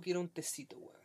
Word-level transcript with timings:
quiero 0.00 0.20
un 0.20 0.28
tecito, 0.28 0.76
weón. 0.76 0.98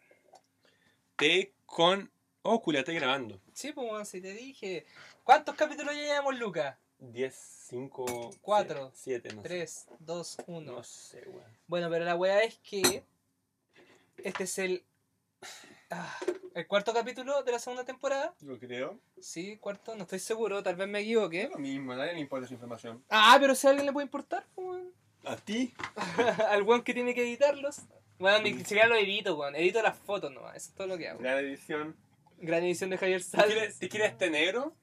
Té 1.15 1.53
con... 1.65 2.11
Oh, 2.41 2.61
culia, 2.61 2.79
estoy 2.79 2.95
grabando. 2.95 3.39
Sí, 3.53 3.71
pues 3.71 3.89
weón, 3.89 4.05
si 4.05 4.21
te 4.21 4.33
dije. 4.33 4.85
¿Cuántos 5.23 5.55
capítulos 5.55 5.95
ya 5.95 6.01
llevamos, 6.01 6.37
Lucas? 6.37 6.77
10, 6.99 7.35
5... 7.67 8.31
Cuatro, 8.41 8.91
7, 8.93 9.29
no 9.35 9.41
sé. 9.41 9.47
3, 9.47 9.87
2, 9.99 10.37
1. 10.47 10.71
No 10.71 10.83
sé, 10.83 11.23
weón. 11.27 11.57
Bueno, 11.67 11.89
pero 11.89 12.05
la 12.05 12.15
weá 12.15 12.43
es 12.43 12.57
que 12.59 13.03
este 14.17 14.43
es 14.43 14.57
el 14.57 14.83
ah, 15.89 16.17
el 16.53 16.67
cuarto 16.67 16.93
capítulo 16.93 17.43
de 17.43 17.51
la 17.51 17.59
segunda 17.59 17.83
temporada. 17.83 18.33
Yo 18.39 18.59
creo. 18.59 18.99
Sí, 19.19 19.57
cuarto, 19.57 19.95
no 19.95 20.03
estoy 20.03 20.19
seguro, 20.19 20.61
tal 20.61 20.75
vez 20.75 20.87
me 20.87 20.99
equivoqué. 20.99 21.43
Es 21.43 21.49
lo 21.49 21.57
mismo, 21.57 21.93
a 21.93 21.95
nadie 21.95 22.13
le 22.13 22.19
importa 22.19 22.45
esa 22.45 22.53
información. 22.53 23.03
Ah, 23.09 23.37
pero 23.39 23.55
si 23.55 23.67
a 23.67 23.71
alguien 23.71 23.85
le 23.85 23.93
puede 23.93 24.05
importar, 24.05 24.45
pues, 24.53 24.67
weón. 24.67 24.93
¿A 25.25 25.35
ti? 25.37 25.73
Al 26.49 26.63
weón 26.63 26.83
que 26.83 26.93
tiene 26.93 27.13
que 27.13 27.23
editarlos. 27.23 27.81
Bueno, 28.19 28.39
ni 28.41 28.53
siquiera 28.59 28.87
lo 28.87 28.95
edito, 28.95 29.35
weón. 29.35 29.55
Edito 29.55 29.81
las 29.81 29.97
fotos 29.97 30.31
nomás. 30.31 30.55
Eso 30.55 30.69
es 30.69 30.75
todo 30.75 30.87
lo 30.87 30.97
que 30.97 31.09
hago. 31.09 31.19
Gran 31.19 31.39
edición. 31.39 31.95
Gran 32.37 32.63
edición 32.63 32.89
de 32.89 32.97
Javier 32.97 33.21
¿Te 33.21 33.27
Sales. 33.27 33.53
quieres, 33.53 33.79
¿te 33.79 33.89
quieres 33.89 34.17
té 34.17 34.29
negro? 34.29 34.73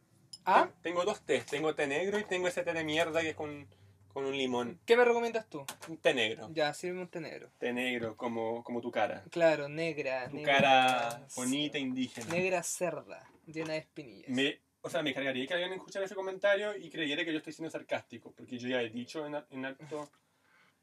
¿Ah? 0.44 0.70
Tengo 0.82 1.04
dos 1.04 1.20
tés. 1.24 1.46
Tengo 1.46 1.74
té 1.74 1.86
negro 1.86 2.18
y 2.18 2.24
tengo 2.24 2.48
ese 2.48 2.62
té 2.62 2.72
de 2.72 2.84
mierda 2.84 3.20
que 3.20 3.30
es 3.30 3.34
con, 3.36 3.68
con 4.12 4.24
un 4.24 4.36
limón. 4.36 4.80
¿Qué 4.86 4.96
me 4.96 5.04
recomiendas 5.04 5.48
tú? 5.48 5.64
Un 5.88 5.96
té 5.98 6.14
negro. 6.14 6.48
Ya, 6.52 6.72
sirve 6.74 7.00
un 7.00 7.08
té 7.08 7.20
negro. 7.20 7.50
Té 7.58 7.72
negro, 7.72 8.16
como, 8.16 8.64
como 8.64 8.80
tu 8.80 8.90
cara. 8.90 9.24
Claro, 9.30 9.68
negra. 9.68 10.28
Tu 10.28 10.36
negra, 10.36 10.54
cara 10.56 11.26
bonita, 11.36 11.78
indígena. 11.78 12.32
Negra 12.32 12.62
cerda, 12.62 13.30
llena 13.46 13.74
de 13.74 13.78
espinillas. 13.80 14.28
Me, 14.30 14.60
o 14.80 14.88
sea, 14.88 15.02
me 15.02 15.12
cargaría 15.12 15.46
que 15.46 15.54
alguien 15.54 15.72
escuchara 15.74 16.06
ese 16.06 16.14
comentario 16.14 16.76
y 16.76 16.88
creyera 16.90 17.24
que 17.24 17.32
yo 17.32 17.38
estoy 17.38 17.52
siendo 17.52 17.70
sarcástico, 17.70 18.32
porque 18.32 18.58
yo 18.58 18.68
ya 18.68 18.80
he 18.80 18.88
dicho 18.88 19.26
en, 19.26 19.36
en 19.50 19.64
acto 19.66 20.10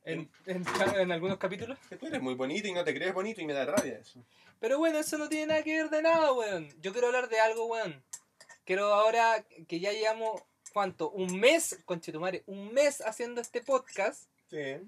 En, 0.08 0.30
en, 0.46 0.64
en 1.00 1.12
algunos 1.12 1.38
capítulos. 1.38 1.78
que 1.90 1.98
tú 1.98 2.08
eres 2.08 2.22
muy 2.22 2.34
bonito 2.36 2.68
y 2.68 2.74
no 2.74 2.84
te 2.84 2.94
crees 2.94 3.14
bonito 3.14 3.42
y 3.42 3.46
me 3.46 3.54
da 3.54 3.66
rabia 3.66 3.98
eso. 4.00 4.24
Pero 4.60 4.78
bueno, 4.80 4.98
eso 5.00 5.18
no 5.18 5.28
tiene 5.30 5.48
nada 5.48 5.64
que 5.64 5.76
ver 5.76 5.90
de 5.90 6.02
nada, 6.02 6.32
weón. 6.34 6.70
Yo 6.82 6.92
quiero 6.94 7.08
hablar 7.08 7.30
de 7.30 7.40
algo, 7.40 7.66
weón. 7.66 8.02
Quiero 8.66 8.94
ahora 8.94 9.46
que 9.68 9.80
ya 9.80 9.92
llevamos, 9.92 10.42
¿cuánto? 10.74 11.10
Un 11.12 11.40
mes, 11.40 11.80
conchetumare, 11.86 12.44
un 12.48 12.74
mes 12.74 13.02
haciendo 13.02 13.42
este 13.42 13.62
podcast. 13.62 14.30
Sí. 14.50 14.80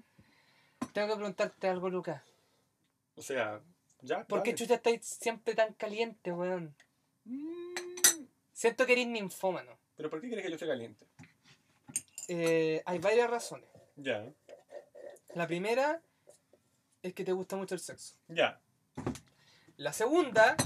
Tengo 0.92 1.08
que 1.08 1.14
preguntarte 1.16 1.68
algo, 1.68 1.88
Lucas. 1.90 2.22
O 3.14 3.22
sea, 3.22 3.60
ya. 4.00 4.24
¿Por 4.24 4.42
qué 4.42 4.54
chucha 4.54 4.74
estáis 4.74 5.04
siempre 5.04 5.54
tan 5.54 5.74
caliente, 5.74 6.32
weón? 6.32 6.74
Mm, 7.24 7.74
Siento 8.52 8.84
que 8.86 8.92
eres 8.92 9.06
ninfómano. 9.06 9.78
¿Pero 9.96 10.10
por 10.10 10.20
qué 10.20 10.28
crees 10.28 10.44
que 10.44 10.52
yo 10.52 10.58
soy 10.58 10.68
caliente? 10.68 11.06
Eh, 12.28 12.82
hay 12.84 12.98
varias 12.98 13.30
razones. 13.30 13.68
Ya. 13.96 14.26
La 15.34 15.46
primera 15.46 16.00
es 17.02 17.14
que 17.14 17.24
te 17.24 17.32
gusta 17.32 17.56
mucho 17.56 17.74
el 17.74 17.80
sexo. 17.80 18.14
Ya. 18.28 18.60
La 19.76 19.92
segunda, 19.92 20.56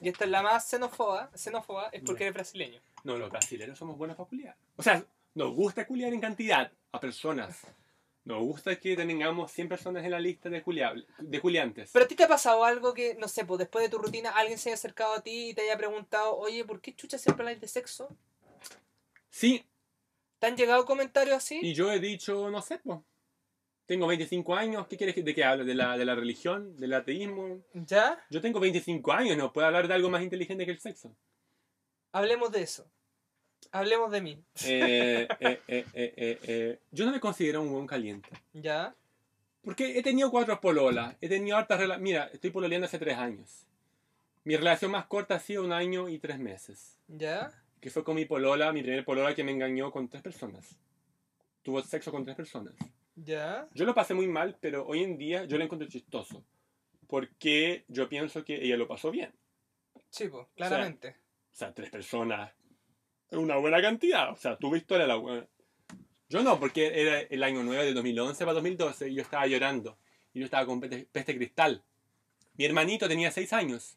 y 0.00 0.08
esta 0.08 0.24
es 0.24 0.30
la 0.30 0.42
más 0.42 0.68
xenófoba, 0.68 1.30
xenófoba 1.34 1.90
es 1.92 2.02
porque 2.02 2.24
eres 2.24 2.34
brasileño. 2.34 2.80
No, 3.04 3.16
los 3.16 3.30
brasileños 3.30 3.78
somos 3.78 3.96
buenos 3.96 4.16
para 4.16 4.28
culiar. 4.28 4.56
O 4.76 4.82
sea, 4.82 5.04
nos 5.34 5.54
gusta 5.54 5.86
culiar 5.86 6.12
en 6.12 6.20
cantidad 6.20 6.72
a 6.90 6.98
personas. 7.00 7.60
Nos 8.24 8.40
gusta 8.42 8.74
que 8.78 8.96
tengamos 8.96 9.52
100 9.52 9.68
personas 9.68 10.04
en 10.04 10.10
la 10.10 10.18
lista 10.18 10.48
de, 10.50 10.62
culiable- 10.64 11.06
de 11.18 11.40
culiantes. 11.40 11.90
Pero 11.92 12.04
a 12.04 12.08
ti 12.08 12.14
te 12.16 12.24
ha 12.24 12.28
pasado 12.28 12.64
algo 12.64 12.92
que, 12.92 13.14
no 13.14 13.28
sé, 13.28 13.44
pues 13.44 13.58
después 13.60 13.84
de 13.84 13.88
tu 13.90 13.98
rutina 13.98 14.30
alguien 14.30 14.58
se 14.58 14.70
haya 14.70 14.74
acercado 14.74 15.14
a 15.14 15.22
ti 15.22 15.50
y 15.50 15.54
te 15.54 15.62
haya 15.62 15.78
preguntado, 15.78 16.36
oye, 16.36 16.64
¿por 16.64 16.80
qué 16.80 16.94
chucha 16.94 17.16
siempre 17.16 17.44
hablas 17.46 17.60
de 17.60 17.68
sexo? 17.68 18.08
Sí, 19.30 19.64
¿Te 20.40 20.46
han 20.46 20.56
llegado 20.56 20.84
comentarios 20.84 21.36
así? 21.36 21.58
y 21.62 21.74
yo 21.74 21.90
he 21.92 22.00
dicho, 22.00 22.50
no 22.50 22.60
sé, 22.62 22.78
pues. 22.78 22.98
Tengo 23.88 24.06
25 24.06 24.54
años, 24.54 24.86
¿qué 24.86 24.98
quieres 24.98 25.14
que, 25.14 25.22
de 25.22 25.34
qué 25.34 25.44
hable? 25.44 25.64
¿De 25.64 25.74
la, 25.74 25.96
¿De 25.96 26.04
la 26.04 26.14
religión? 26.14 26.76
¿Del 26.76 26.92
ateísmo? 26.92 27.62
¿Ya? 27.72 28.22
Yo 28.28 28.42
tengo 28.42 28.60
25 28.60 29.12
años, 29.14 29.34
no 29.38 29.50
puedo 29.50 29.66
hablar 29.66 29.88
de 29.88 29.94
algo 29.94 30.10
más 30.10 30.22
inteligente 30.22 30.66
que 30.66 30.72
el 30.72 30.78
sexo. 30.78 31.16
Hablemos 32.12 32.52
de 32.52 32.60
eso. 32.60 32.86
Hablemos 33.72 34.10
de 34.10 34.20
mí. 34.20 34.44
Eh, 34.66 35.26
eh, 35.40 35.60
eh, 35.68 35.86
eh, 35.94 36.14
eh, 36.16 36.38
eh, 36.42 36.78
Yo 36.90 37.06
no 37.06 37.12
me 37.12 37.18
considero 37.18 37.62
un 37.62 37.72
buen 37.72 37.86
caliente. 37.86 38.28
¿Ya? 38.52 38.94
Porque 39.62 39.98
he 39.98 40.02
tenido 40.02 40.30
cuatro 40.30 40.60
pololas, 40.60 41.16
he 41.22 41.28
tenido 41.30 41.56
hartas 41.56 41.80
relaciones. 41.80 42.02
Mira, 42.02 42.30
estoy 42.30 42.50
pololeando 42.50 42.84
hace 42.84 42.98
tres 42.98 43.16
años. 43.16 43.64
Mi 44.44 44.54
relación 44.54 44.90
más 44.90 45.06
corta 45.06 45.36
ha 45.36 45.40
sido 45.40 45.64
un 45.64 45.72
año 45.72 46.10
y 46.10 46.18
tres 46.18 46.38
meses. 46.38 46.98
¿Ya? 47.08 47.50
Que 47.80 47.88
fue 47.88 48.04
con 48.04 48.16
mi 48.16 48.26
polola, 48.26 48.70
mi 48.70 48.82
primer 48.82 49.06
polola 49.06 49.34
que 49.34 49.44
me 49.44 49.52
engañó 49.52 49.90
con 49.90 50.10
tres 50.10 50.22
personas. 50.22 50.76
Tuvo 51.62 51.82
sexo 51.82 52.10
con 52.10 52.22
tres 52.22 52.36
personas. 52.36 52.74
¿Ya? 53.24 53.66
Yo 53.74 53.84
lo 53.84 53.94
pasé 53.94 54.14
muy 54.14 54.28
mal, 54.28 54.56
pero 54.60 54.86
hoy 54.86 55.02
en 55.02 55.18
día 55.18 55.44
yo 55.44 55.58
lo 55.58 55.64
encuentro 55.64 55.88
chistoso. 55.88 56.44
Porque 57.06 57.84
yo 57.88 58.08
pienso 58.08 58.44
que 58.44 58.62
ella 58.64 58.76
lo 58.76 58.86
pasó 58.86 59.10
bien. 59.10 59.32
Sí, 60.10 60.28
pues, 60.28 60.46
claramente. 60.54 61.10
O 61.52 61.56
sea, 61.58 61.72
tres 61.74 61.90
personas 61.90 62.52
una 63.30 63.56
buena 63.56 63.80
cantidad. 63.82 64.30
O 64.30 64.36
sea, 64.36 64.56
tu 64.56 64.74
historia 64.76 65.06
la 65.06 65.16
buena. 65.16 65.46
Yo 66.28 66.42
no, 66.42 66.60
porque 66.60 67.00
era 67.00 67.20
el 67.20 67.42
año 67.42 67.62
9 67.62 67.84
de 67.86 67.94
2011 67.94 68.44
para 68.44 68.54
2012 68.54 69.08
y 69.10 69.14
yo 69.14 69.22
estaba 69.22 69.46
llorando. 69.46 69.98
Y 70.32 70.40
yo 70.40 70.44
estaba 70.44 70.66
con 70.66 70.80
peste, 70.80 71.08
peste 71.10 71.36
cristal. 71.36 71.82
Mi 72.56 72.64
hermanito 72.66 73.08
tenía 73.08 73.30
6 73.30 73.52
años 73.52 73.96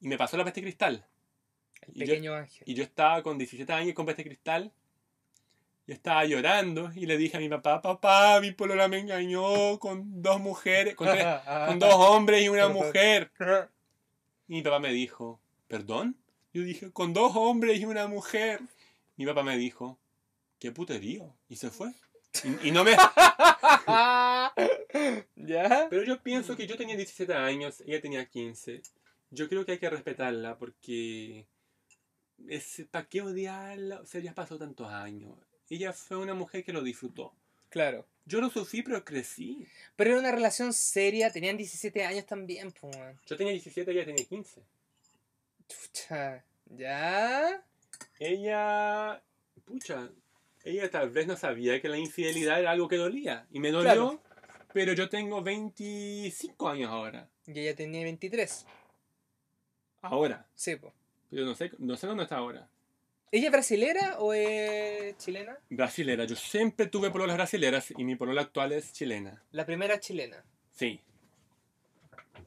y 0.00 0.08
me 0.08 0.18
pasó 0.18 0.36
la 0.36 0.44
peste 0.44 0.62
cristal. 0.62 1.06
El 1.82 1.96
Y 1.96 2.00
yo- 2.00 2.06
pequeño 2.06 2.34
ángel. 2.34 2.62
Y 2.66 2.74
yo 2.74 2.82
estaba 2.82 3.22
con 3.22 3.38
17 3.38 3.72
años 3.72 3.94
con 3.94 4.06
peste 4.06 4.24
cristal. 4.24 4.72
Yo 5.90 5.94
estaba 5.94 6.24
llorando 6.24 6.92
y 6.94 7.04
le 7.06 7.18
dije 7.18 7.36
a 7.36 7.40
mi 7.40 7.48
papá, 7.48 7.82
papá, 7.82 8.40
mi 8.40 8.52
polola 8.52 8.86
me 8.86 9.00
engañó 9.00 9.76
con 9.80 10.22
dos 10.22 10.38
mujeres, 10.38 10.94
con, 10.94 11.08
tres- 11.08 11.26
con 11.66 11.80
dos 11.80 11.92
hombres 11.98 12.44
y 12.44 12.48
una 12.48 12.68
mujer. 12.68 13.32
Y 14.46 14.54
mi 14.54 14.62
papá 14.62 14.78
me 14.78 14.92
dijo, 14.92 15.40
¿perdón? 15.66 16.16
Yo 16.52 16.62
dije, 16.62 16.92
con 16.92 17.12
dos 17.12 17.32
hombres 17.34 17.80
y 17.80 17.86
una 17.86 18.06
mujer. 18.06 18.60
Mi 19.16 19.26
papá 19.26 19.42
me 19.42 19.58
dijo, 19.58 19.98
qué 20.60 20.70
puterío. 20.70 21.34
Y 21.48 21.56
se 21.56 21.70
fue. 21.70 21.92
Y, 22.62 22.68
y 22.68 22.70
no 22.70 22.84
me... 22.84 22.92
¿Ya? 25.34 25.88
Pero 25.90 26.04
yo 26.04 26.22
pienso 26.22 26.56
que 26.56 26.68
yo 26.68 26.76
tenía 26.76 26.94
17 26.96 27.34
años, 27.34 27.80
ella 27.84 28.00
tenía 28.00 28.24
15. 28.26 28.80
Yo 29.30 29.48
creo 29.48 29.66
que 29.66 29.72
hay 29.72 29.78
que 29.78 29.90
respetarla 29.90 30.56
porque... 30.56 31.46
¿Para 32.92 33.08
qué 33.08 33.22
odiarla? 33.22 34.02
O 34.02 34.06
sea, 34.06 34.20
ya 34.20 34.34
pasó 34.36 34.56
tantos 34.56 34.86
años. 34.88 35.34
Ella 35.70 35.92
fue 35.92 36.16
una 36.18 36.34
mujer 36.34 36.64
que 36.64 36.72
lo 36.72 36.82
disfrutó. 36.82 37.32
Claro. 37.70 38.04
Yo 38.26 38.40
lo 38.40 38.50
sufrí, 38.50 38.82
pero 38.82 39.04
crecí. 39.04 39.66
Pero 39.96 40.10
era 40.10 40.18
una 40.20 40.32
relación 40.32 40.72
seria, 40.72 41.32
tenían 41.32 41.56
17 41.56 42.04
años 42.04 42.26
también, 42.26 42.72
pues. 42.72 42.96
Yo 43.26 43.36
tenía 43.36 43.52
17, 43.52 43.90
ella 43.92 44.04
tenía 44.04 44.24
15. 44.24 44.60
Chucha. 45.68 46.44
¿Ya? 46.66 47.62
Ella, 48.18 49.22
pucha, 49.64 50.10
ella 50.64 50.90
tal 50.90 51.10
vez 51.10 51.26
no 51.26 51.36
sabía 51.36 51.80
que 51.80 51.88
la 51.88 51.98
infidelidad 51.98 52.60
era 52.60 52.70
algo 52.72 52.88
que 52.88 52.96
dolía. 52.96 53.46
Y 53.50 53.60
me 53.60 53.70
dolió, 53.70 53.92
Claro. 53.92 54.22
pero 54.72 54.92
yo 54.92 55.08
tengo 55.08 55.42
25 55.42 56.68
años 56.68 56.90
ahora. 56.90 57.28
Y 57.46 57.58
ella 57.60 57.74
tenía 57.74 58.04
23. 58.04 58.66
Ahora. 60.02 60.46
Sí, 60.54 60.76
pues. 60.76 60.92
Pero 61.30 61.44
no 61.44 61.54
sé, 61.54 61.70
no 61.78 61.96
sé 61.96 62.06
dónde 62.06 62.24
está 62.24 62.36
ahora. 62.36 62.68
¿Ella 63.32 63.46
es 63.46 63.52
brasilera 63.52 64.16
o 64.18 64.32
es 64.34 65.16
chilena? 65.18 65.56
Brasilera. 65.68 66.24
Yo 66.24 66.34
siempre 66.36 66.86
tuve 66.86 67.10
pololas 67.10 67.36
brasileras 67.36 67.92
y 67.96 68.04
mi 68.04 68.16
polola 68.16 68.42
actual 68.42 68.72
es 68.72 68.92
chilena. 68.92 69.42
La 69.52 69.64
primera 69.64 70.00
chilena. 70.00 70.42
Sí. 70.72 71.00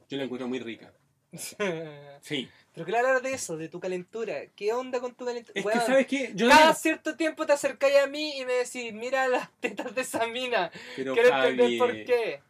Yo 0.08 0.18
la 0.18 0.24
encuentro 0.24 0.48
muy 0.48 0.58
rica. 0.60 0.92
Sí. 2.20 2.48
Pero 2.72 2.86
claro 2.86 3.08
hablar 3.08 3.22
de 3.22 3.34
eso, 3.34 3.56
de 3.56 3.68
tu 3.68 3.78
calentura. 3.80 4.46
¿Qué 4.56 4.72
onda 4.72 4.98
con 5.00 5.14
tu 5.14 5.24
calentura? 5.26 5.52
Es 5.58 5.64
Weón, 5.64 5.78
que, 5.80 5.86
¿sabes 5.86 6.06
qué? 6.06 6.32
Yo 6.34 6.48
Cada 6.48 6.68
no- 6.68 6.74
cierto 6.74 7.16
tiempo 7.16 7.44
te 7.46 7.52
acercáis 7.52 7.96
a 7.98 8.06
mí 8.06 8.38
y 8.38 8.44
me 8.46 8.54
decís, 8.54 8.92
mira 8.94 9.28
las 9.28 9.50
tetas 9.60 9.94
de 9.94 10.00
esa 10.00 10.26
mina. 10.26 10.70
Pero 10.96 11.12
Quiero 11.14 11.28
entender 11.28 11.66
Javi, 11.66 11.78
por 11.78 11.92
qué. 11.92 12.40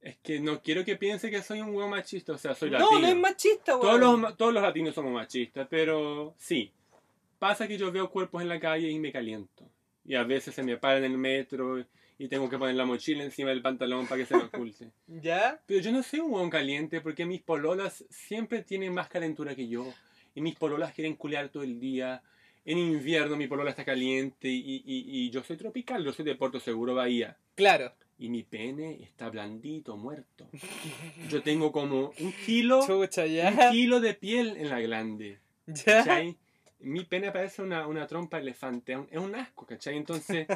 Es 0.00 0.16
que 0.18 0.40
no 0.40 0.60
quiero 0.62 0.84
que 0.84 0.96
piense 0.96 1.30
que 1.30 1.42
soy 1.42 1.60
un 1.60 1.74
huevo 1.74 1.88
machista. 1.88 2.32
O 2.32 2.38
sea, 2.38 2.54
soy 2.54 2.70
No, 2.70 2.78
latino. 2.78 3.00
no 3.00 3.06
es 3.08 3.16
machista, 3.16 3.76
weón. 3.76 4.00
Todos 4.00 4.20
los, 4.20 4.36
todos 4.36 4.52
los 4.54 4.62
latinos 4.62 4.94
somos 4.94 5.12
machistas, 5.12 5.66
pero 5.70 6.34
sí. 6.38 6.72
Pasa 7.42 7.66
que 7.66 7.76
yo 7.76 7.90
veo 7.90 8.08
cuerpos 8.08 8.40
en 8.40 8.48
la 8.48 8.60
calle 8.60 8.88
y 8.88 9.00
me 9.00 9.10
caliento. 9.10 9.68
Y 10.04 10.14
a 10.14 10.22
veces 10.22 10.54
se 10.54 10.62
me 10.62 10.76
para 10.76 10.98
en 10.98 11.04
el 11.04 11.18
metro 11.18 11.84
y 12.16 12.28
tengo 12.28 12.48
que 12.48 12.56
poner 12.56 12.76
la 12.76 12.84
mochila 12.84 13.24
encima 13.24 13.50
del 13.50 13.62
pantalón 13.62 14.06
para 14.06 14.20
que 14.20 14.26
se 14.26 14.36
me 14.36 14.44
oculte. 14.44 14.92
¿Ya? 15.08 15.60
Pero 15.66 15.80
yo 15.80 15.90
no 15.90 16.04
soy 16.04 16.20
un 16.20 16.32
hueón 16.32 16.50
caliente 16.50 17.00
porque 17.00 17.26
mis 17.26 17.42
pololas 17.42 18.04
siempre 18.10 18.62
tienen 18.62 18.94
más 18.94 19.08
calentura 19.08 19.56
que 19.56 19.66
yo. 19.66 19.92
Y 20.36 20.40
mis 20.40 20.54
pololas 20.54 20.94
quieren 20.94 21.16
culear 21.16 21.48
todo 21.48 21.64
el 21.64 21.80
día. 21.80 22.22
En 22.64 22.78
invierno 22.78 23.34
mi 23.36 23.48
polola 23.48 23.70
está 23.70 23.84
caliente 23.84 24.46
y, 24.48 24.76
y- 24.86 25.04
y 25.26 25.30
yo 25.30 25.42
soy 25.42 25.56
tropical, 25.56 26.04
yo 26.04 26.12
soy 26.12 26.24
de 26.24 26.36
Puerto 26.36 26.60
Seguro, 26.60 26.94
Bahía. 26.94 27.36
Claro. 27.56 27.92
Y 28.20 28.28
mi 28.28 28.44
pene 28.44 29.02
está 29.02 29.28
blandito, 29.30 29.96
muerto. 29.96 30.48
Yo 31.28 31.42
tengo 31.42 31.72
como 31.72 32.12
un 32.20 32.32
kilo, 32.46 32.82
Chucha, 32.86 33.24
un 33.24 33.28
ya. 33.32 33.70
kilo 33.72 33.98
de 34.00 34.14
piel 34.14 34.56
en 34.58 34.68
la 34.68 34.78
glande. 34.80 35.40
¿Ya? 35.66 36.04
¿cachai? 36.04 36.36
Mi 36.82 37.04
pene 37.04 37.30
parece 37.30 37.62
una, 37.62 37.86
una 37.86 38.06
trompa 38.06 38.38
elefante, 38.38 38.92
es 38.92 38.98
un- 38.98 39.08
es 39.10 39.18
un 39.18 39.34
asco, 39.34 39.64
¿cachai? 39.66 39.96
Entonces, 39.96 40.46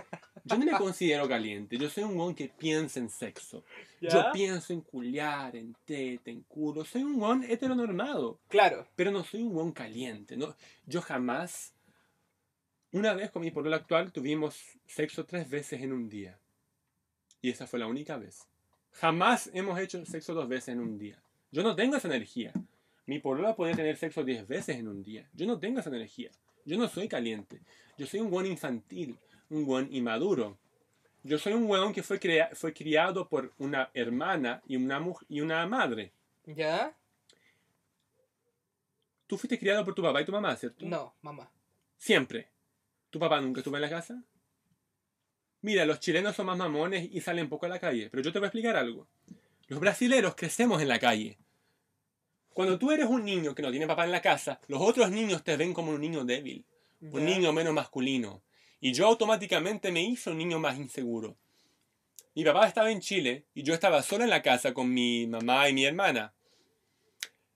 Yo 0.44 0.56
no 0.58 0.64
me 0.64 0.72
considero 0.78 1.28
caliente. 1.28 1.76
Yo 1.78 1.88
soy 1.88 2.04
un 2.04 2.16
weón 2.18 2.34
que 2.34 2.48
piensa 2.48 2.98
en 3.00 3.08
sexo. 3.10 3.64
Yo 4.00 4.24
pienso 4.32 4.72
en 4.72 4.80
culiar, 4.80 5.54
en 5.56 5.74
teta, 5.84 6.30
en 6.30 6.42
culo. 6.42 6.84
Soy 6.84 7.02
un 7.04 7.20
weón 7.20 7.44
heteronormado. 7.44 8.38
Claro. 8.48 8.86
Pero 8.96 9.10
no 9.10 9.24
soy 9.24 9.42
un 9.42 9.54
weón 9.56 9.72
caliente. 9.72 10.36
No, 10.36 10.54
yo 10.86 11.00
jamás. 11.00 11.72
Una 12.92 13.12
vez 13.14 13.30
con 13.30 13.42
mi 13.42 13.50
polola 13.50 13.76
actual 13.76 14.12
tuvimos 14.12 14.78
sexo 14.86 15.24
tres 15.26 15.48
veces 15.50 15.82
en 15.82 15.92
un 15.92 16.08
día. 16.08 16.38
Y 17.42 17.50
esa 17.50 17.66
fue 17.66 17.78
la 17.78 17.86
única 17.86 18.16
vez. 18.16 18.46
Jamás 18.92 19.50
hemos 19.52 19.78
hecho 19.78 20.04
sexo 20.06 20.32
dos 20.34 20.48
veces 20.48 20.68
en 20.70 20.80
un 20.80 20.98
día. 20.98 21.20
Yo 21.52 21.62
no 21.62 21.76
tengo 21.76 21.96
esa 21.96 22.08
energía. 22.08 22.52
Mi 23.06 23.20
polola 23.20 23.54
puede 23.54 23.74
tener 23.74 23.96
sexo 23.96 24.24
diez 24.24 24.46
veces 24.46 24.76
en 24.76 24.88
un 24.88 25.02
día. 25.02 25.28
Yo 25.32 25.46
no 25.46 25.58
tengo 25.58 25.80
esa 25.80 25.90
energía. 25.90 26.30
Yo 26.64 26.76
no 26.76 26.88
soy 26.88 27.08
caliente. 27.08 27.60
Yo 27.96 28.06
soy 28.06 28.20
un 28.20 28.32
weón 28.32 28.46
infantil, 28.46 29.16
un 29.48 29.64
weón 29.64 29.88
inmaduro. 29.92 30.58
Yo 31.22 31.38
soy 31.38 31.52
un 31.52 31.68
weón 31.70 31.92
que 31.92 32.02
fue, 32.02 32.20
fue 32.54 32.72
criado 32.72 33.28
por 33.28 33.52
una 33.58 33.90
hermana 33.94 34.62
y 34.66 34.76
una, 34.76 35.04
y 35.28 35.40
una 35.40 35.66
madre. 35.66 36.12
¿Ya? 36.44 36.96
Tú 39.26 39.38
fuiste 39.38 39.58
criado 39.58 39.84
por 39.84 39.94
tu 39.94 40.02
papá 40.02 40.22
y 40.22 40.24
tu 40.24 40.32
mamá, 40.32 40.54
¿cierto? 40.56 40.84
No, 40.84 41.14
mamá. 41.22 41.50
Siempre. 41.96 42.48
¿Tu 43.10 43.18
papá 43.18 43.40
nunca 43.40 43.60
estuvo 43.60 43.76
en 43.76 43.82
la 43.82 43.90
casa? 43.90 44.22
Mira, 45.62 45.84
los 45.84 45.98
chilenos 46.00 46.36
son 46.36 46.46
más 46.46 46.58
mamones 46.58 47.08
y 47.10 47.20
salen 47.20 47.48
poco 47.48 47.66
a 47.66 47.68
la 47.68 47.80
calle, 47.80 48.08
pero 48.10 48.22
yo 48.22 48.32
te 48.32 48.38
voy 48.38 48.46
a 48.46 48.48
explicar 48.48 48.76
algo. 48.76 49.08
Los 49.68 49.80
brasileros 49.80 50.36
crecemos 50.36 50.80
en 50.80 50.88
la 50.88 51.00
calle. 51.00 51.38
Cuando 52.56 52.78
tú 52.78 52.90
eres 52.90 53.04
un 53.04 53.22
niño 53.22 53.54
que 53.54 53.60
no 53.60 53.70
tiene 53.70 53.86
papá 53.86 54.06
en 54.06 54.12
la 54.12 54.22
casa, 54.22 54.58
los 54.66 54.80
otros 54.80 55.10
niños 55.10 55.44
te 55.44 55.58
ven 55.58 55.74
como 55.74 55.90
un 55.90 56.00
niño 56.00 56.24
débil, 56.24 56.64
un 57.02 57.22
niño 57.22 57.52
menos 57.52 57.74
masculino. 57.74 58.42
Y 58.80 58.94
yo 58.94 59.08
automáticamente 59.08 59.92
me 59.92 60.02
hice 60.02 60.30
un 60.30 60.38
niño 60.38 60.58
más 60.58 60.78
inseguro. 60.78 61.36
Mi 62.34 62.44
papá 62.44 62.66
estaba 62.66 62.90
en 62.90 63.02
Chile 63.02 63.44
y 63.52 63.62
yo 63.62 63.74
estaba 63.74 64.02
solo 64.02 64.24
en 64.24 64.30
la 64.30 64.40
casa 64.40 64.72
con 64.72 64.90
mi 64.90 65.26
mamá 65.26 65.68
y 65.68 65.74
mi 65.74 65.84
hermana. 65.84 66.32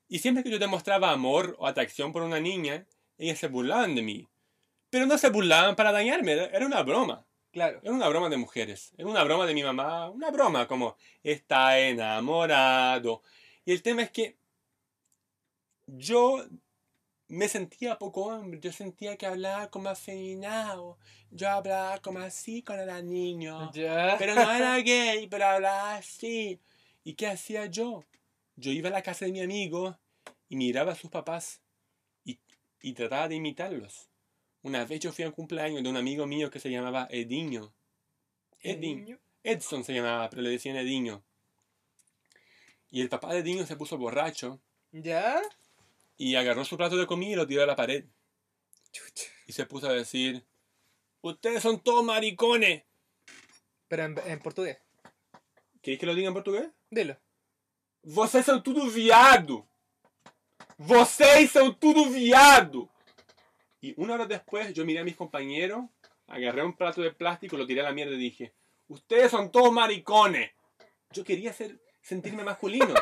Y 0.07 0.19
siempre 0.19 0.45
que 0.45 0.51
yo 0.51 0.59
demostraba 0.59 1.13
amor 1.13 1.57
o 1.59 1.67
atracción 1.67 2.13
por 2.13 2.21
una 2.21 2.39
niña, 2.39 2.85
ellas 3.17 3.39
se 3.39 3.49
burlaban 3.49 3.95
de 3.95 4.03
mí. 4.03 4.29
Pero 4.91 5.07
no 5.07 5.17
se 5.17 5.31
burlaban 5.31 5.77
para 5.77 5.93
dañarme, 5.93 6.33
era 6.33 6.67
una 6.67 6.83
broma. 6.83 7.25
Claro. 7.53 7.81
Era 7.83 7.95
una 7.95 8.09
broma 8.11 8.29
de 8.29 8.37
mujeres. 8.37 8.93
Era 8.99 9.09
una 9.09 9.25
broma 9.25 9.47
de 9.47 9.55
mi 9.55 9.63
mamá. 9.63 10.11
Una 10.11 10.31
broma 10.31 10.69
como 10.69 10.99
está 11.23 11.79
enamorado. 11.79 13.23
Y 13.65 13.73
el 13.73 13.83
tema 13.83 14.03
es 14.03 14.11
que 14.11 14.40
yo 15.97 16.45
me 17.29 17.49
sentía 17.49 17.99
poco 17.99 18.27
hombre. 18.27 18.61
Yo 18.61 18.73
sentía 18.73 19.17
que 19.17 19.27
hablaba 19.27 19.71
como 19.71 19.89
afeminado. 19.89 20.99
Yo 21.31 21.49
hablaba 21.49 21.99
como 21.99 22.19
así 22.19 22.63
cuando 22.63 22.85
era 22.85 23.01
niño. 23.03 23.71
Pero 23.73 24.35
no 24.35 24.51
era 24.53 24.77
gay, 24.79 25.27
pero 25.29 25.47
hablaba 25.47 25.97
así. 25.97 26.61
¿Y 27.05 27.15
qué 27.15 27.29
hacía 27.29 27.67
yo? 27.67 28.05
Yo 28.57 28.73
iba 28.73 28.89
a 28.89 28.93
la 28.93 29.03
casa 29.03 29.25
de 29.25 29.33
mi 29.33 29.41
amigo 29.41 29.97
y 30.49 30.57
miraba 30.57 30.93
a 30.93 30.97
sus 30.97 31.11
papás 31.11 31.61
y, 32.25 32.39
y 32.83 32.93
trataba 32.93 33.29
de 33.29 33.37
imitarlos. 33.37 34.11
Una 34.63 34.85
vez 34.85 35.01
yo 35.01 35.13
fui 35.13 35.25
a 35.25 35.29
un 35.29 35.33
cumpleaños 35.33 35.83
de 35.83 35.89
un 35.89 35.97
amigo 35.97 36.27
mío 36.27 36.51
que 36.51 36.61
se 36.61 36.71
llamaba 36.71 37.09
Ediño. 37.11 37.73
Ediño. 38.61 39.19
Edson 39.43 39.85
se 39.85 39.95
llamaba, 39.95 40.29
pero 40.29 40.43
le 40.43 40.51
decían 40.51 40.77
Ediño. 40.77 41.23
Y 42.91 43.01
el 43.01 43.09
papá 43.09 43.33
de 43.33 43.39
Ediño 43.39 43.65
se 43.65 43.77
puso 43.77 43.97
borracho. 43.97 44.61
¿Ya? 44.93 45.41
Y 46.21 46.37
agarró 46.37 46.67
su 46.67 46.77
plato 46.77 46.99
de 46.99 47.07
comida 47.07 47.33
y 47.33 47.35
lo 47.35 47.47
tiró 47.47 47.63
a 47.63 47.67
la 47.67 47.75
pared. 47.75 48.05
Y 49.47 49.53
se 49.53 49.65
puso 49.65 49.89
a 49.89 49.95
decir, 49.95 50.45
ustedes 51.23 51.63
son 51.63 51.81
todos 51.81 52.05
maricones. 52.05 52.85
Pero 53.89 54.05
en, 54.05 54.39
portugués. 54.41 54.77
¿Queréis 55.81 55.99
que 55.99 56.05
lo 56.05 56.15
diga 56.15 56.29
en 56.29 56.35
portugués? 56.35 56.69
Dilo. 56.91 57.17
Vocês 58.03 58.45
são 58.45 58.63
tudo 58.63 58.87
viado. 58.91 59.67
Vocês 60.77 61.53
são 61.53 61.73
tudo 61.73 62.11
viado. 62.11 62.91
Y 63.81 63.95
una 63.97 64.13
hora 64.13 64.27
después 64.27 64.75
yo 64.75 64.85
miré 64.85 65.01
a 65.01 65.05
mis 65.05 65.17
compañeros, 65.17 65.87
agarré 66.27 66.63
un 66.63 66.77
plato 66.77 67.01
de 67.01 67.13
plástico, 67.13 67.57
lo 67.57 67.67
tiré 67.67 67.81
a 67.81 67.85
la 67.85 67.93
mierda 67.93 68.13
y 68.13 68.19
dije, 68.19 68.53
ustedes 68.89 69.31
son 69.31 69.51
todos 69.51 69.73
maricones. 69.73 70.51
Yo 71.13 71.25
quería 71.25 71.55
ser, 71.55 71.81
sentirme 72.03 72.45
masculino. 72.45 72.93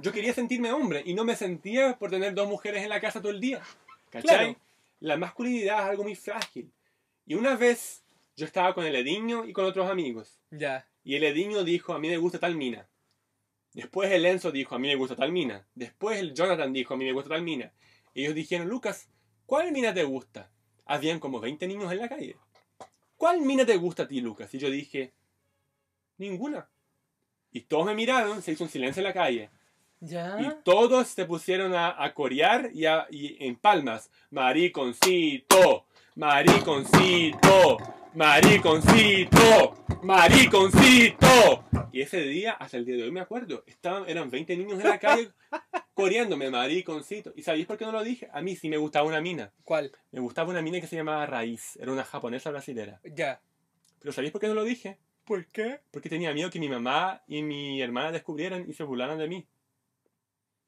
Yo 0.00 0.12
quería 0.12 0.32
sentirme 0.32 0.72
hombre 0.72 1.02
y 1.04 1.14
no 1.14 1.24
me 1.24 1.36
sentía 1.36 1.98
por 1.98 2.10
tener 2.10 2.34
dos 2.34 2.48
mujeres 2.48 2.82
en 2.82 2.88
la 2.88 3.00
casa 3.00 3.20
todo 3.20 3.32
el 3.32 3.40
día. 3.40 3.62
¿Cachai? 4.10 4.56
La 5.00 5.16
masculinidad 5.16 5.80
es 5.84 5.90
algo 5.90 6.04
muy 6.04 6.14
frágil. 6.14 6.72
Y 7.26 7.34
una 7.34 7.56
vez 7.56 8.02
yo 8.36 8.46
estaba 8.46 8.74
con 8.74 8.84
el 8.84 8.96
Ediño 8.96 9.44
y 9.44 9.52
con 9.52 9.64
otros 9.64 9.90
amigos. 9.90 10.38
Ya. 10.50 10.88
Y 11.04 11.16
el 11.16 11.24
Ediño 11.24 11.64
dijo, 11.64 11.92
a 11.92 11.98
mí 11.98 12.08
me 12.08 12.16
gusta 12.16 12.38
tal 12.38 12.56
mina. 12.56 12.88
Después 13.72 14.10
el 14.10 14.24
Enzo 14.24 14.50
dijo, 14.52 14.74
a 14.74 14.78
mí 14.78 14.88
me 14.88 14.96
gusta 14.96 15.16
tal 15.16 15.32
mina. 15.32 15.66
Después 15.74 16.18
el 16.18 16.34
Jonathan 16.34 16.72
dijo, 16.72 16.94
a 16.94 16.96
mí 16.96 17.04
me 17.04 17.12
gusta 17.12 17.30
tal 17.30 17.42
mina. 17.42 17.72
ellos 18.14 18.34
dijeron, 18.34 18.68
Lucas, 18.68 19.08
¿Cuál 19.46 19.70
mina 19.70 19.94
te 19.94 20.02
gusta? 20.02 20.50
Habían 20.84 21.20
como 21.20 21.40
20 21.40 21.68
niños 21.68 21.90
en 21.92 21.98
la 21.98 22.08
calle. 22.08 22.36
¿Cuál 23.16 23.40
mina 23.40 23.64
te 23.64 23.76
gusta 23.76 24.02
a 24.02 24.08
ti, 24.08 24.20
Lucas? 24.20 24.52
Y 24.52 24.58
yo 24.58 24.68
dije, 24.68 25.14
ninguna. 26.18 26.68
Y 27.52 27.62
todos 27.62 27.86
me 27.86 27.94
miraron, 27.94 28.42
se 28.42 28.52
hizo 28.52 28.64
un 28.64 28.70
silencio 28.70 29.00
en 29.00 29.04
la 29.04 29.12
calle. 29.12 29.50
¿Ya? 30.00 30.36
Y 30.40 30.62
todos 30.62 31.08
se 31.08 31.24
pusieron 31.24 31.74
a, 31.74 32.12
corear 32.14 32.70
y, 32.72 32.86
y 33.10 33.36
en 33.40 33.56
palmas. 33.56 34.10
Mariconcito, 34.30 35.86
mariconcito, 36.16 37.78
mariconcito, 38.14 39.84
mariconcito. 40.02 41.64
Y 41.92 42.02
ese 42.02 42.20
día, 42.20 42.52
hasta 42.52 42.76
el 42.76 42.84
día 42.84 42.96
de 42.96 43.04
hoy 43.04 43.10
me 43.10 43.20
acuerdo, 43.20 43.64
estaban, 43.66 44.04
eran 44.06 44.30
20 44.30 44.54
niños 44.56 44.78
en 44.80 44.88
la 44.88 44.98
calle 44.98 45.30
coreándome, 45.94 46.50
mariconcito. 46.50 47.32
¿Y 47.34 47.42
sabéis 47.42 47.66
por 47.66 47.78
qué 47.78 47.86
no 47.86 47.92
lo 47.92 48.04
dije? 48.04 48.28
A 48.34 48.42
mí 48.42 48.54
sí 48.54 48.68
me 48.68 48.76
gustaba 48.76 49.08
una 49.08 49.22
mina. 49.22 49.50
¿Cuál? 49.64 49.92
Me 50.12 50.20
gustaba 50.20 50.50
una 50.50 50.60
mina 50.60 50.78
que 50.78 50.86
se 50.86 50.96
llamaba 50.96 51.24
Raíz. 51.24 51.76
Era 51.76 51.90
una 51.92 52.04
japonesa 52.04 52.50
brasilera. 52.50 53.00
Ya. 53.02 53.40
Pero 53.98 54.12
¿sabéis 54.12 54.30
por 54.30 54.42
qué 54.42 54.48
no 54.48 54.54
lo 54.54 54.64
dije? 54.64 54.98
¿Por 55.26 55.44
qué? 55.46 55.80
Porque 55.90 56.08
tenía 56.08 56.32
miedo 56.32 56.50
que 56.50 56.60
mi 56.60 56.68
mamá 56.68 57.20
y 57.26 57.42
mi 57.42 57.82
hermana 57.82 58.12
descubrieran 58.12 58.64
y 58.70 58.72
se 58.72 58.84
burlaran 58.84 59.18
de 59.18 59.26
mí. 59.26 59.44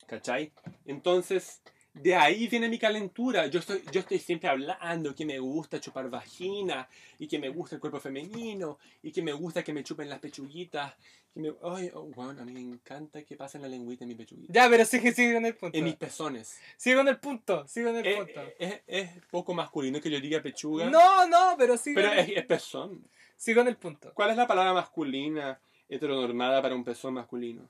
¿Cachai? 0.09 0.53
Entonces, 0.85 1.63
de 1.95 2.17
ahí 2.17 2.49
viene 2.49 2.69
mi 2.69 2.79
calentura. 2.79 3.47
Yo 3.47 3.61
estoy, 3.61 3.85
yo 3.93 4.01
estoy 4.01 4.19
siempre 4.19 4.49
hablando 4.49 5.15
que 5.15 5.25
me 5.25 5.39
gusta 5.39 5.81
chupar 5.81 6.11
vagina 6.11 6.89
y 7.21 7.29
que 7.29 7.39
me 7.39 7.51
gusta 7.51 7.77
el 7.77 7.81
cuerpo 7.81 8.01
femenino 8.01 8.81
y 9.01 9.13
que 9.13 9.23
me 9.23 9.33
gusta 9.33 9.63
que 9.63 9.73
me 9.73 9.85
chupen 9.85 10.09
las 10.09 10.19
pechuguitas. 10.19 10.93
Que 11.39 11.43
me, 11.43 11.55
ay, 11.63 11.89
oh, 11.95 12.03
bueno, 12.03 12.43
a 12.43 12.45
mí 12.45 12.53
me 12.53 12.61
encanta 12.61 13.23
que 13.23 13.37
pasen 13.37 13.63
la 13.63 13.69
lengüita 13.69 14.03
en 14.03 14.09
mi 14.09 14.17
pechuguita. 14.17 14.53
Ya, 14.53 14.69
pero 14.69 14.85
sigue, 14.85 15.13
sigue 15.13 15.35
con 15.35 15.47
el 15.47 15.55
punto. 15.55 15.79
En 15.79 15.85
mis 15.85 15.95
pezones. 15.95 16.59
Sigue 16.77 16.97
con 16.97 17.07
el 17.07 17.21
punto, 17.21 17.65
sigue 17.69 17.87
con 17.87 17.97
el 17.97 18.07
es, 18.09 18.17
punto. 18.17 18.41
Es, 18.59 18.81
es, 18.89 19.11
poco 19.31 19.55
masculino 19.55 20.01
que 20.01 20.11
yo 20.11 20.21
diga 20.21 20.43
pechuga. 20.43 20.91
No, 20.91 21.29
no, 21.29 21.55
pero 21.57 21.77
sigue. 21.77 21.95
Pero 21.95 22.13
es, 22.13 22.29
es 22.29 22.45
pezón. 22.45 23.05
Sigue 23.37 23.55
con 23.55 23.69
el 23.69 23.77
punto. 23.77 24.13
¿Cuál 24.15 24.31
es 24.31 24.37
la 24.37 24.49
palabra 24.49 24.73
masculina 24.73 25.61
heteronormada 25.89 26.61
para 26.61 26.75
un 26.75 26.83
pezón 26.83 27.15
masculino? 27.15 27.69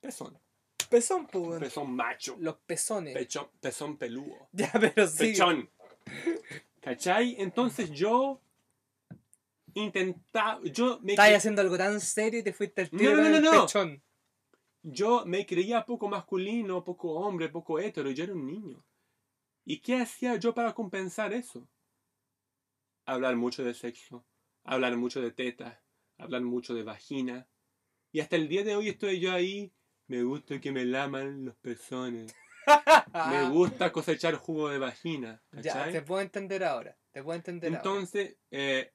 Pezón. 0.00 0.38
Pezón, 0.88 1.26
pues. 1.26 1.58
Pezón 1.58 1.96
macho. 1.96 2.36
Los 2.38 2.58
pezones. 2.58 3.12
Pechón, 3.12 3.48
pezón 3.60 3.96
peludo. 3.96 4.46
Ya, 4.52 4.70
pero 4.78 5.04
sí. 5.08 5.32
Pechón. 5.32 5.68
¿Cachai? 6.80 7.34
Entonces 7.40 7.90
yo 7.90 8.40
intentaba. 9.82 10.60
Yo 10.64 11.00
me. 11.02 11.12
Estás 11.12 11.34
haciendo 11.34 11.62
algo 11.62 11.76
tan 11.76 12.00
serio 12.00 12.40
y 12.40 12.42
te 12.42 12.52
fuiste 12.52 12.82
al 12.82 12.90
tiro 12.90 13.16
no, 13.16 13.28
no, 13.28 13.40
no, 13.40 13.62
pechón. 13.62 14.02
Yo 14.82 15.24
me 15.26 15.44
creía 15.44 15.84
poco 15.84 16.08
masculino, 16.08 16.84
poco 16.84 17.12
hombre, 17.12 17.48
poco 17.48 17.78
hetero. 17.78 18.10
Yo 18.10 18.24
era 18.24 18.32
un 18.32 18.46
niño. 18.46 18.84
¿Y 19.64 19.80
qué 19.80 19.96
hacía 19.96 20.36
yo 20.36 20.54
para 20.54 20.72
compensar 20.72 21.32
eso? 21.32 21.68
Hablar 23.04 23.36
mucho 23.36 23.64
de 23.64 23.74
sexo, 23.74 24.24
hablar 24.64 24.96
mucho 24.96 25.20
de 25.20 25.30
teta, 25.32 25.82
hablar 26.16 26.42
mucho 26.42 26.74
de 26.74 26.84
vagina. 26.84 27.48
Y 28.12 28.20
hasta 28.20 28.36
el 28.36 28.48
día 28.48 28.64
de 28.64 28.76
hoy 28.76 28.88
estoy 28.88 29.20
yo 29.20 29.32
ahí 29.32 29.72
me 30.08 30.22
gusta 30.22 30.58
que 30.58 30.72
me 30.72 30.86
laman 30.86 31.44
los 31.44 31.56
pezones. 31.56 32.34
me 33.30 33.50
gusta 33.50 33.92
cosechar 33.92 34.34
jugo 34.36 34.70
de 34.70 34.78
vagina. 34.78 35.42
Ya, 35.52 35.90
te 35.90 36.00
puedo 36.00 36.22
entender 36.22 36.64
ahora. 36.64 36.96
Te 37.12 37.22
puedo 37.22 37.36
entender 37.36 37.72
Entonces, 37.72 38.36
Eh, 38.50 38.90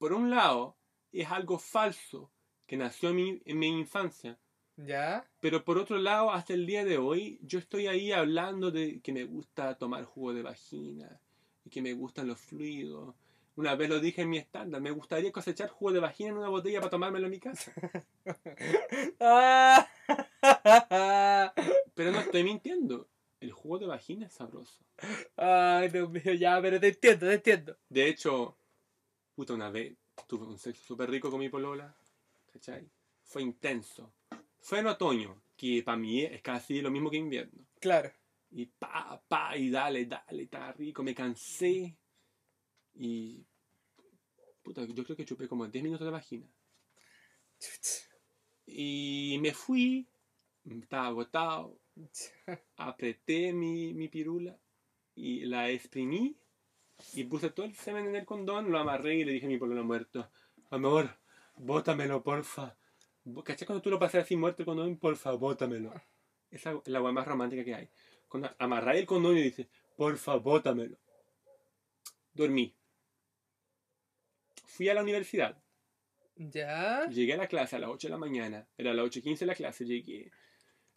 por 0.00 0.12
un 0.12 0.30
lado, 0.30 0.76
es 1.12 1.30
algo 1.30 1.58
falso 1.58 2.32
que 2.66 2.76
nació 2.76 3.10
en 3.10 3.16
mi, 3.16 3.42
en 3.44 3.58
mi 3.58 3.68
infancia. 3.68 4.36
¿Ya? 4.76 5.28
Pero 5.40 5.64
por 5.64 5.78
otro 5.78 5.98
lado, 5.98 6.32
hasta 6.32 6.54
el 6.54 6.66
día 6.66 6.84
de 6.84 6.98
hoy, 6.98 7.38
yo 7.42 7.60
estoy 7.60 7.86
ahí 7.86 8.10
hablando 8.10 8.72
de 8.72 9.00
que 9.00 9.12
me 9.12 9.24
gusta 9.24 9.76
tomar 9.76 10.04
jugo 10.04 10.32
de 10.32 10.42
vagina 10.42 11.20
y 11.64 11.70
que 11.70 11.82
me 11.82 11.92
gustan 11.92 12.26
los 12.26 12.40
fluidos 12.40 13.14
una 13.60 13.74
vez 13.74 13.90
lo 13.90 14.00
dije 14.00 14.22
en 14.22 14.30
mi 14.30 14.38
estándar, 14.38 14.80
me 14.80 14.90
gustaría 14.90 15.30
cosechar 15.32 15.68
jugo 15.68 15.92
de 15.92 16.00
vagina 16.00 16.30
en 16.30 16.38
una 16.38 16.48
botella 16.48 16.80
para 16.80 16.90
tomármelo 16.90 17.26
en 17.26 17.30
mi 17.30 17.40
casa. 17.40 17.72
Pero 21.94 22.12
no 22.12 22.20
estoy 22.20 22.42
mintiendo. 22.42 23.06
El 23.40 23.52
jugo 23.52 23.78
de 23.78 23.86
vagina 23.86 24.26
es 24.26 24.32
sabroso. 24.32 24.82
Ay, 25.36 25.90
Dios 25.90 26.10
mío, 26.10 26.32
ya, 26.34 26.60
pero 26.60 26.78
te 26.78 26.88
entiendo, 26.88 27.26
te 27.26 27.34
entiendo. 27.34 27.76
De 27.88 28.08
hecho, 28.08 28.56
puta, 29.40 29.54
una 29.54 29.70
vez 29.70 29.96
tuve 30.28 30.44
un 30.44 30.58
sexo 30.58 30.84
súper 30.84 31.08
rico 31.08 31.30
con 31.30 31.40
mi 31.40 31.48
polola, 31.48 31.96
¿cachai? 32.52 32.86
Fue 33.22 33.40
intenso. 33.40 34.12
Fue 34.58 34.80
en 34.80 34.86
otoño, 34.86 35.44
que 35.56 35.82
para 35.82 35.96
mí 35.96 36.20
es 36.22 36.42
casi 36.42 36.82
lo 36.82 36.90
mismo 36.90 37.08
que 37.08 37.16
invierno. 37.16 37.66
Claro. 37.80 38.12
Y 38.50 38.66
pa, 38.66 39.18
pa, 39.26 39.56
y 39.56 39.70
dale, 39.70 40.04
dale, 40.04 40.42
estaba 40.42 40.72
rico, 40.72 41.02
me 41.02 41.14
cansé. 41.14 41.96
Y. 42.92 43.42
Puta, 44.62 44.84
yo 44.84 45.04
creo 45.04 45.16
que 45.16 45.24
chupé 45.24 45.48
como 45.48 45.66
10 45.66 45.84
minutos 45.84 46.04
de 46.04 46.10
vagina. 46.10 46.46
Y 48.66 49.38
me 49.40 49.54
fui, 49.54 50.06
estaba 50.66 51.06
agotado, 51.06 51.80
apreté 52.76 53.54
mi, 53.54 53.94
mi 53.94 54.08
pirula 54.08 54.60
y 55.14 55.46
la 55.46 55.70
exprimí 55.70 56.36
y 57.14 57.24
puse 57.24 57.50
todo 57.50 57.66
el 57.66 57.74
semen 57.74 58.06
en 58.08 58.16
el 58.16 58.24
condón, 58.24 58.70
lo 58.70 58.78
amarré 58.78 59.16
y 59.16 59.24
le 59.24 59.32
dije 59.32 59.46
a 59.46 59.48
mi 59.48 59.58
pololo 59.58 59.84
muerto, 59.84 60.30
amor, 60.70 61.18
bótamelo, 61.56 62.22
porfa. 62.22 62.76
¿Cachai 63.44 63.66
cuando 63.66 63.82
tú 63.82 63.90
lo 63.90 63.98
pasas 63.98 64.24
así 64.24 64.36
muerto 64.36 64.62
el 64.62 64.66
condón? 64.66 64.96
Porfa, 64.96 65.32
bótamelo. 65.32 65.92
Esa 66.50 66.72
es 66.72 66.88
la 66.88 66.98
agua 66.98 67.12
más 67.12 67.26
romántica 67.26 67.64
que 67.64 67.74
hay. 67.74 67.88
Cuando 68.28 68.50
amarráis 68.58 69.00
el 69.00 69.06
condón 69.06 69.36
y 69.36 69.42
dices, 69.42 69.68
porfa, 69.96 70.36
bótamelo. 70.36 70.98
Dormí. 72.32 72.74
Fui 74.64 74.88
a 74.88 74.94
la 74.94 75.02
universidad. 75.02 75.62
Ya. 76.36 77.06
Llegué 77.08 77.34
a 77.34 77.36
la 77.36 77.48
clase 77.48 77.76
a 77.76 77.80
las 77.80 77.90
8 77.90 78.08
de 78.08 78.12
la 78.12 78.18
mañana. 78.18 78.66
Era 78.78 78.92
a 78.92 78.94
las 78.94 79.06
8.15 79.06 79.44
la 79.44 79.54
clase. 79.54 79.84
Llegué. 79.84 80.30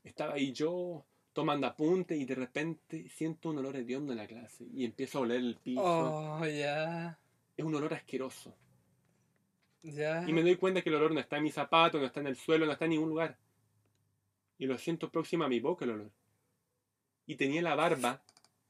Estaba 0.03 0.33
ahí 0.35 0.53
yo 0.53 1.05
tomando 1.33 1.67
apuntes 1.67 2.17
y 2.19 2.25
de 2.25 2.35
repente 2.35 3.09
siento 3.09 3.49
un 3.49 3.57
olor 3.57 3.75
hediondo 3.75 4.13
en 4.13 4.19
la 4.19 4.27
clase. 4.27 4.65
Y 4.73 4.85
empiezo 4.85 5.17
a 5.17 5.21
oler 5.21 5.37
el 5.39 5.55
piso. 5.57 5.81
Oh, 5.83 6.45
ya. 6.45 7.17
Es 7.57 7.65
un 7.65 7.75
olor 7.75 7.93
asqueroso. 7.93 8.55
Ya. 9.81 10.23
Y 10.27 10.31
me 10.33 10.41
doy 10.43 10.55
cuenta 10.55 10.81
que 10.81 10.89
el 10.89 10.95
olor 10.95 11.11
no 11.13 11.19
está 11.19 11.37
en 11.37 11.43
mis 11.43 11.53
zapatos, 11.53 11.99
no 11.99 12.07
está 12.07 12.21
en 12.21 12.27
el 12.27 12.35
suelo, 12.37 12.65
no 12.65 12.71
está 12.71 12.85
en 12.85 12.91
ningún 12.91 13.09
lugar. 13.09 13.37
Y 14.57 14.65
lo 14.65 14.77
siento 14.77 15.09
próximo 15.09 15.43
a 15.43 15.49
mi 15.49 15.59
boca 15.59 15.83
el 15.85 15.91
olor. 15.91 16.11
Y 17.25 17.35
tenía 17.35 17.61
la 17.61 17.75
barba 17.75 18.21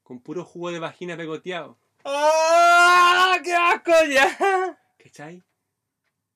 con 0.01 0.19
puro 0.21 0.43
jugo 0.43 0.71
de 0.71 0.79
vagina 0.79 1.15
pegoteado. 1.15 1.77
¡Ah! 2.05 3.37
¡Qué 3.43 3.53
asco 3.53 3.91
ya! 4.11 4.77
¿Cachai? 4.97 5.43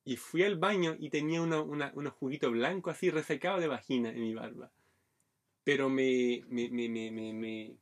Y 0.06 0.16
fui 0.16 0.44
al 0.44 0.58
baño 0.58 0.96
y 1.00 1.10
tenía 1.10 1.42
uno- 1.42 1.64
una- 1.64 1.92
unos 1.96 2.14
juguitos 2.14 2.52
blancos 2.52 2.94
así 2.96 3.10
resecados 3.10 3.60
de 3.62 3.68
vagina 3.68 4.10
en 4.10 4.22
mi 4.22 4.34
barba. 4.34 4.72
Pero 5.68 5.90
me. 5.90 6.46
me. 6.48 6.70
me. 6.70 6.88
me. 6.90 7.76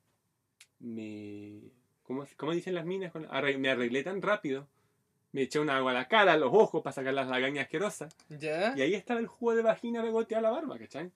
me. 0.80 1.62
¿cómo, 2.02 2.26
cómo 2.36 2.52
dicen 2.52 2.74
las 2.74 2.84
minas? 2.84 3.14
Me 3.14 3.70
arreglé 3.70 4.02
tan 4.02 4.24
rápido. 4.24 4.68
Me 5.34 5.44
eché 5.44 5.60
un 5.60 5.70
agua 5.70 5.92
a 5.92 5.94
la 5.94 6.08
cara, 6.08 6.34
a 6.34 6.38
los 6.38 6.50
ojos 6.52 6.82
para 6.82 6.94
sacar 6.96 7.14
las 7.14 7.28
lagañas 7.28 7.66
asquerosas. 7.66 8.12
Ya. 8.28 8.74
Y 8.76 8.82
ahí 8.82 8.96
estaba 8.96 9.20
el 9.20 9.28
jugo 9.28 9.54
de 9.54 9.62
vagina 9.62 10.02
pegoteado 10.02 10.48
a 10.48 10.50
la 10.50 10.56
barba, 10.56 10.80
¿cachai? 10.80 11.12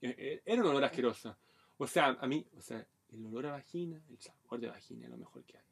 E- 0.00 0.14
e- 0.16 0.42
Era 0.46 0.62
un 0.62 0.68
olor 0.68 0.84
asqueroso. 0.84 1.36
O 1.78 1.88
sea, 1.88 2.16
a 2.20 2.26
mí, 2.28 2.46
o 2.56 2.60
sea, 2.60 2.86
el 3.12 3.26
olor 3.26 3.46
a 3.46 3.52
vagina, 3.52 4.00
el 4.08 4.20
sabor 4.20 4.60
de 4.60 4.68
vagina 4.68 5.06
es 5.06 5.10
lo 5.10 5.16
mejor 5.16 5.42
que 5.42 5.56
hay. 5.58 5.64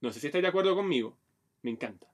No 0.00 0.10
sé 0.12 0.18
si 0.20 0.28
estáis 0.28 0.40
de 0.40 0.48
acuerdo 0.48 0.74
conmigo. 0.74 1.14
Me 1.60 1.70
encanta. 1.70 2.06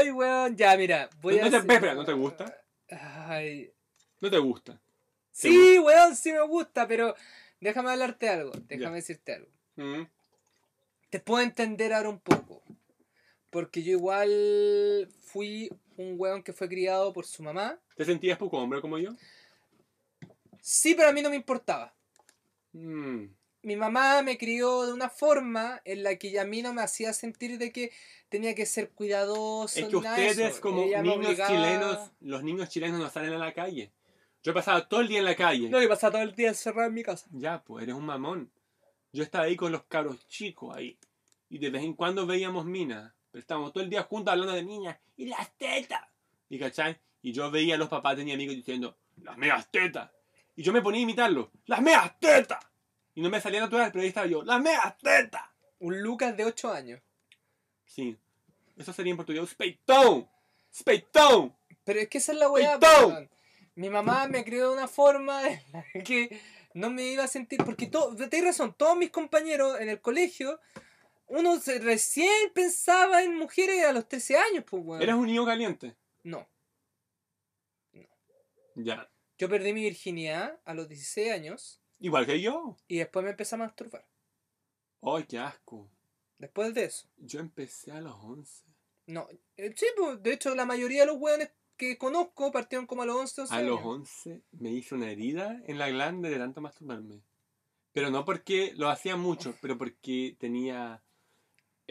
¡Ay, 0.00 0.10
weón! 0.10 0.56
Ya, 0.56 0.76
mira, 0.76 1.08
voy 1.20 1.36
no, 1.36 1.46
a. 1.46 1.50
te, 1.50 1.56
hacer- 1.56 1.70
espera, 1.72 1.94
¿no 1.94 2.04
te 2.04 2.12
gusta? 2.12 2.62
Ay. 2.90 3.72
No 4.20 4.30
te 4.30 4.38
gusta. 4.38 4.80
Sí, 5.32 5.78
weón, 5.78 6.16
sí 6.16 6.32
me 6.32 6.42
gusta, 6.46 6.86
pero 6.88 7.14
déjame 7.60 7.90
hablarte 7.90 8.28
algo. 8.28 8.52
Déjame 8.66 8.90
Ya. 8.90 8.96
decirte 8.96 9.34
algo. 9.34 9.48
Mm. 9.76 10.02
Te 11.10 11.20
puedo 11.20 11.42
entender 11.42 11.92
ahora 11.92 12.08
un 12.08 12.20
poco. 12.20 12.62
Porque 13.50 13.82
yo 13.82 13.92
igual 13.92 15.08
fui 15.20 15.70
un 15.96 16.14
weón 16.18 16.42
que 16.42 16.52
fue 16.52 16.68
criado 16.68 17.12
por 17.12 17.26
su 17.26 17.42
mamá. 17.42 17.78
¿Te 17.96 18.04
sentías 18.04 18.38
poco 18.38 18.58
hombre 18.58 18.80
como 18.80 18.98
yo? 18.98 19.10
Sí, 20.60 20.94
pero 20.94 21.08
a 21.08 21.12
mí 21.12 21.20
no 21.22 21.30
me 21.30 21.36
importaba. 21.36 21.94
Mm. 22.72 23.24
Mi 23.62 23.76
mamá 23.76 24.22
me 24.22 24.38
crió 24.38 24.86
de 24.86 24.92
una 24.92 25.10
forma 25.10 25.82
en 25.84 26.02
la 26.02 26.16
que 26.16 26.38
a 26.40 26.44
mí 26.44 26.62
no 26.62 26.72
me 26.72 26.82
hacía 26.82 27.12
sentir 27.12 27.58
de 27.58 27.72
que 27.72 27.92
tenía 28.28 28.54
que 28.54 28.64
ser 28.64 28.90
cuidadoso. 28.90 29.78
Es 29.78 29.86
que 29.86 29.96
ustedes 29.96 30.38
eso. 30.38 30.60
como 30.60 30.82
Ella 30.84 31.02
niños 31.02 31.36
chilenos, 31.46 32.10
los 32.20 32.42
niños 32.42 32.68
chilenos 32.70 32.98
no 32.98 33.10
salen 33.10 33.34
a 33.34 33.38
la 33.38 33.52
calle. 33.52 33.92
Yo 34.42 34.52
he 34.52 34.54
pasado 34.54 34.86
todo 34.86 35.02
el 35.02 35.08
día 35.08 35.18
en 35.18 35.26
la 35.26 35.36
calle. 35.36 35.68
No, 35.68 35.82
yo 35.82 35.88
pasaba 35.88 36.12
todo 36.12 36.22
el 36.22 36.34
día 36.34 36.48
encerrado 36.48 36.88
en 36.88 36.94
mi 36.94 37.02
casa. 37.02 37.26
Ya, 37.32 37.62
pues 37.62 37.82
eres 37.82 37.94
un 37.94 38.06
mamón. 38.06 38.50
Yo 39.12 39.22
estaba 39.22 39.44
ahí 39.44 39.56
con 39.56 39.72
los 39.72 39.82
cabros 39.84 40.26
chicos 40.28 40.74
ahí. 40.74 40.98
Y 41.50 41.58
de 41.58 41.68
vez 41.68 41.82
en 41.82 41.92
cuando 41.92 42.26
veíamos 42.26 42.64
minas. 42.64 43.12
Pero 43.30 43.40
estábamos 43.40 43.72
todo 43.72 43.82
el 43.82 43.90
día 43.90 44.02
juntos 44.04 44.32
hablando 44.32 44.54
de 44.54 44.62
niñas. 44.62 44.96
Y 45.16 45.26
las 45.26 45.54
tetas. 45.58 46.02
¿Y 46.48 46.58
cachai? 46.58 46.98
Y 47.20 47.32
yo 47.32 47.50
veía 47.50 47.74
a 47.74 47.78
los 47.78 47.90
papás 47.90 48.16
de 48.16 48.24
mi 48.24 48.32
amigo 48.32 48.52
diciendo, 48.52 48.96
las 49.22 49.36
meas 49.36 49.70
tetas. 49.70 50.10
Y 50.56 50.62
yo 50.62 50.72
me 50.72 50.80
ponía 50.80 51.00
a 51.00 51.02
imitarlo. 51.02 51.50
¡Las 51.66 51.82
meas 51.82 52.18
tetas! 52.18 52.58
Y 53.14 53.22
no 53.22 53.30
me 53.30 53.40
salía 53.40 53.60
natural, 53.60 53.90
pero 53.92 54.02
ahí 54.02 54.08
estaba 54.08 54.26
yo. 54.26 54.42
¡Las 54.42 54.60
meas 54.60 54.96
tetas! 54.98 55.42
Un 55.80 56.00
Lucas 56.02 56.36
de 56.36 56.44
8 56.44 56.72
años. 56.72 57.00
Sí. 57.84 58.16
Eso 58.76 58.92
sería 58.92 59.10
en 59.10 59.16
portugués. 59.16 59.48
Speitão. 59.50 60.28
Speitão. 60.72 61.54
Pero 61.84 62.00
es 62.00 62.08
que 62.08 62.18
esa 62.18 62.32
es 62.32 62.38
la 62.38 62.48
weá. 62.48 62.78
Weón. 62.78 63.28
Mi 63.74 63.88
mamá 63.90 64.26
me 64.28 64.44
crió 64.44 64.68
de 64.70 64.74
una 64.76 64.88
forma 64.88 65.42
en 65.48 65.60
la 65.72 65.84
que 66.04 66.40
no 66.74 66.90
me 66.90 67.02
iba 67.04 67.24
a 67.24 67.28
sentir. 67.28 67.62
Porque 67.64 67.86
to- 67.88 68.14
tienes 68.14 68.44
razón, 68.44 68.74
todos 68.76 68.96
mis 68.96 69.10
compañeros 69.10 69.80
en 69.80 69.88
el 69.88 70.00
colegio, 70.00 70.60
uno 71.26 71.58
se- 71.60 71.78
recién 71.78 72.52
pensaba 72.54 73.22
en 73.22 73.36
mujeres 73.36 73.84
a 73.84 73.92
los 73.92 74.06
13 74.08 74.36
años, 74.36 74.64
pues, 74.68 74.82
weón. 74.84 75.02
¿Eras 75.02 75.16
un 75.16 75.26
niño 75.26 75.44
caliente? 75.44 75.96
No. 76.22 76.46
Ya. 78.74 79.10
Yo 79.38 79.48
perdí 79.48 79.72
mi 79.72 79.82
virginidad 79.82 80.58
a 80.64 80.74
los 80.74 80.88
16 80.88 81.32
años 81.32 81.79
Igual 82.00 82.26
que 82.26 82.40
yo. 82.40 82.76
y 82.88 82.98
después 82.98 83.24
me 83.24 83.30
empecé 83.30 83.54
a 83.54 83.58
masturbar. 83.58 84.04
¡Ay, 85.02 85.24
qué 85.24 85.38
asco! 85.38 85.88
Después 86.38 86.74
de 86.74 86.84
eso. 86.84 87.08
Yo 87.18 87.40
empecé 87.40 87.92
a 87.92 88.00
los 88.00 88.14
11. 88.22 88.64
No. 89.06 89.28
eh, 89.56 89.72
Sí, 89.76 89.86
pues, 89.96 90.22
de 90.22 90.32
hecho, 90.32 90.54
la 90.54 90.64
mayoría 90.64 91.00
de 91.02 91.06
los 91.06 91.16
weones 91.18 91.50
que 91.76 91.96
conozco 91.98 92.50
partieron 92.52 92.86
como 92.86 93.02
a 93.02 93.06
los 93.06 93.16
11 93.16 93.40
o 93.40 93.44
12 93.44 93.54
A 93.54 93.62
los 93.62 93.78
años. 93.78 93.86
11 93.86 94.42
me 94.52 94.70
hice 94.70 94.94
una 94.94 95.10
herida 95.10 95.62
en 95.66 95.78
la 95.78 95.88
glande 95.88 96.30
de 96.30 96.38
tanto 96.38 96.60
masturbarme. 96.60 97.22
Pero 97.92 98.10
no 98.10 98.24
porque 98.24 98.72
lo 98.76 98.88
hacía 98.88 99.16
mucho, 99.16 99.54
pero 99.60 99.76
porque 99.76 100.36
tenía 100.38 101.02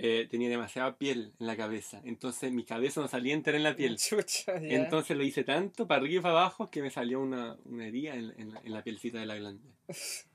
eh, 0.01 0.27
tenía 0.29 0.49
demasiada 0.49 0.97
piel 0.97 1.33
en 1.39 1.47
la 1.47 1.57
cabeza. 1.57 2.01
Entonces 2.05 2.51
mi 2.51 2.63
cabeza 2.63 3.01
no 3.01 3.07
salía 3.07 3.33
entera 3.33 3.57
en 3.57 3.63
la 3.63 3.75
piel. 3.75 3.97
Chucha, 3.97 4.59
ya. 4.59 4.75
Entonces 4.75 5.17
lo 5.17 5.23
hice 5.23 5.43
tanto 5.43 5.87
para 5.87 6.01
arriba 6.01 6.19
y 6.19 6.23
para 6.23 6.39
abajo 6.41 6.69
que 6.69 6.81
me 6.81 6.89
salió 6.89 7.19
una, 7.19 7.57
una 7.65 7.87
herida 7.87 8.15
en, 8.15 8.33
en 8.37 8.53
la- 8.53 8.61
en 8.63 8.73
la 8.73 8.83
pielcita 8.83 9.19
de 9.19 9.25
la 9.25 9.35
glande. 9.35 9.63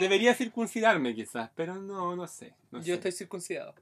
Debería 0.00 0.34
circuncidarme 0.34 1.14
quizás, 1.14 1.50
pero 1.54 1.76
no, 1.76 2.16
no 2.16 2.26
sé. 2.26 2.54
no 2.70 2.80
Yo 2.80 2.84
sé. 2.86 2.94
estoy 2.94 3.12
circuncidado. 3.12 3.74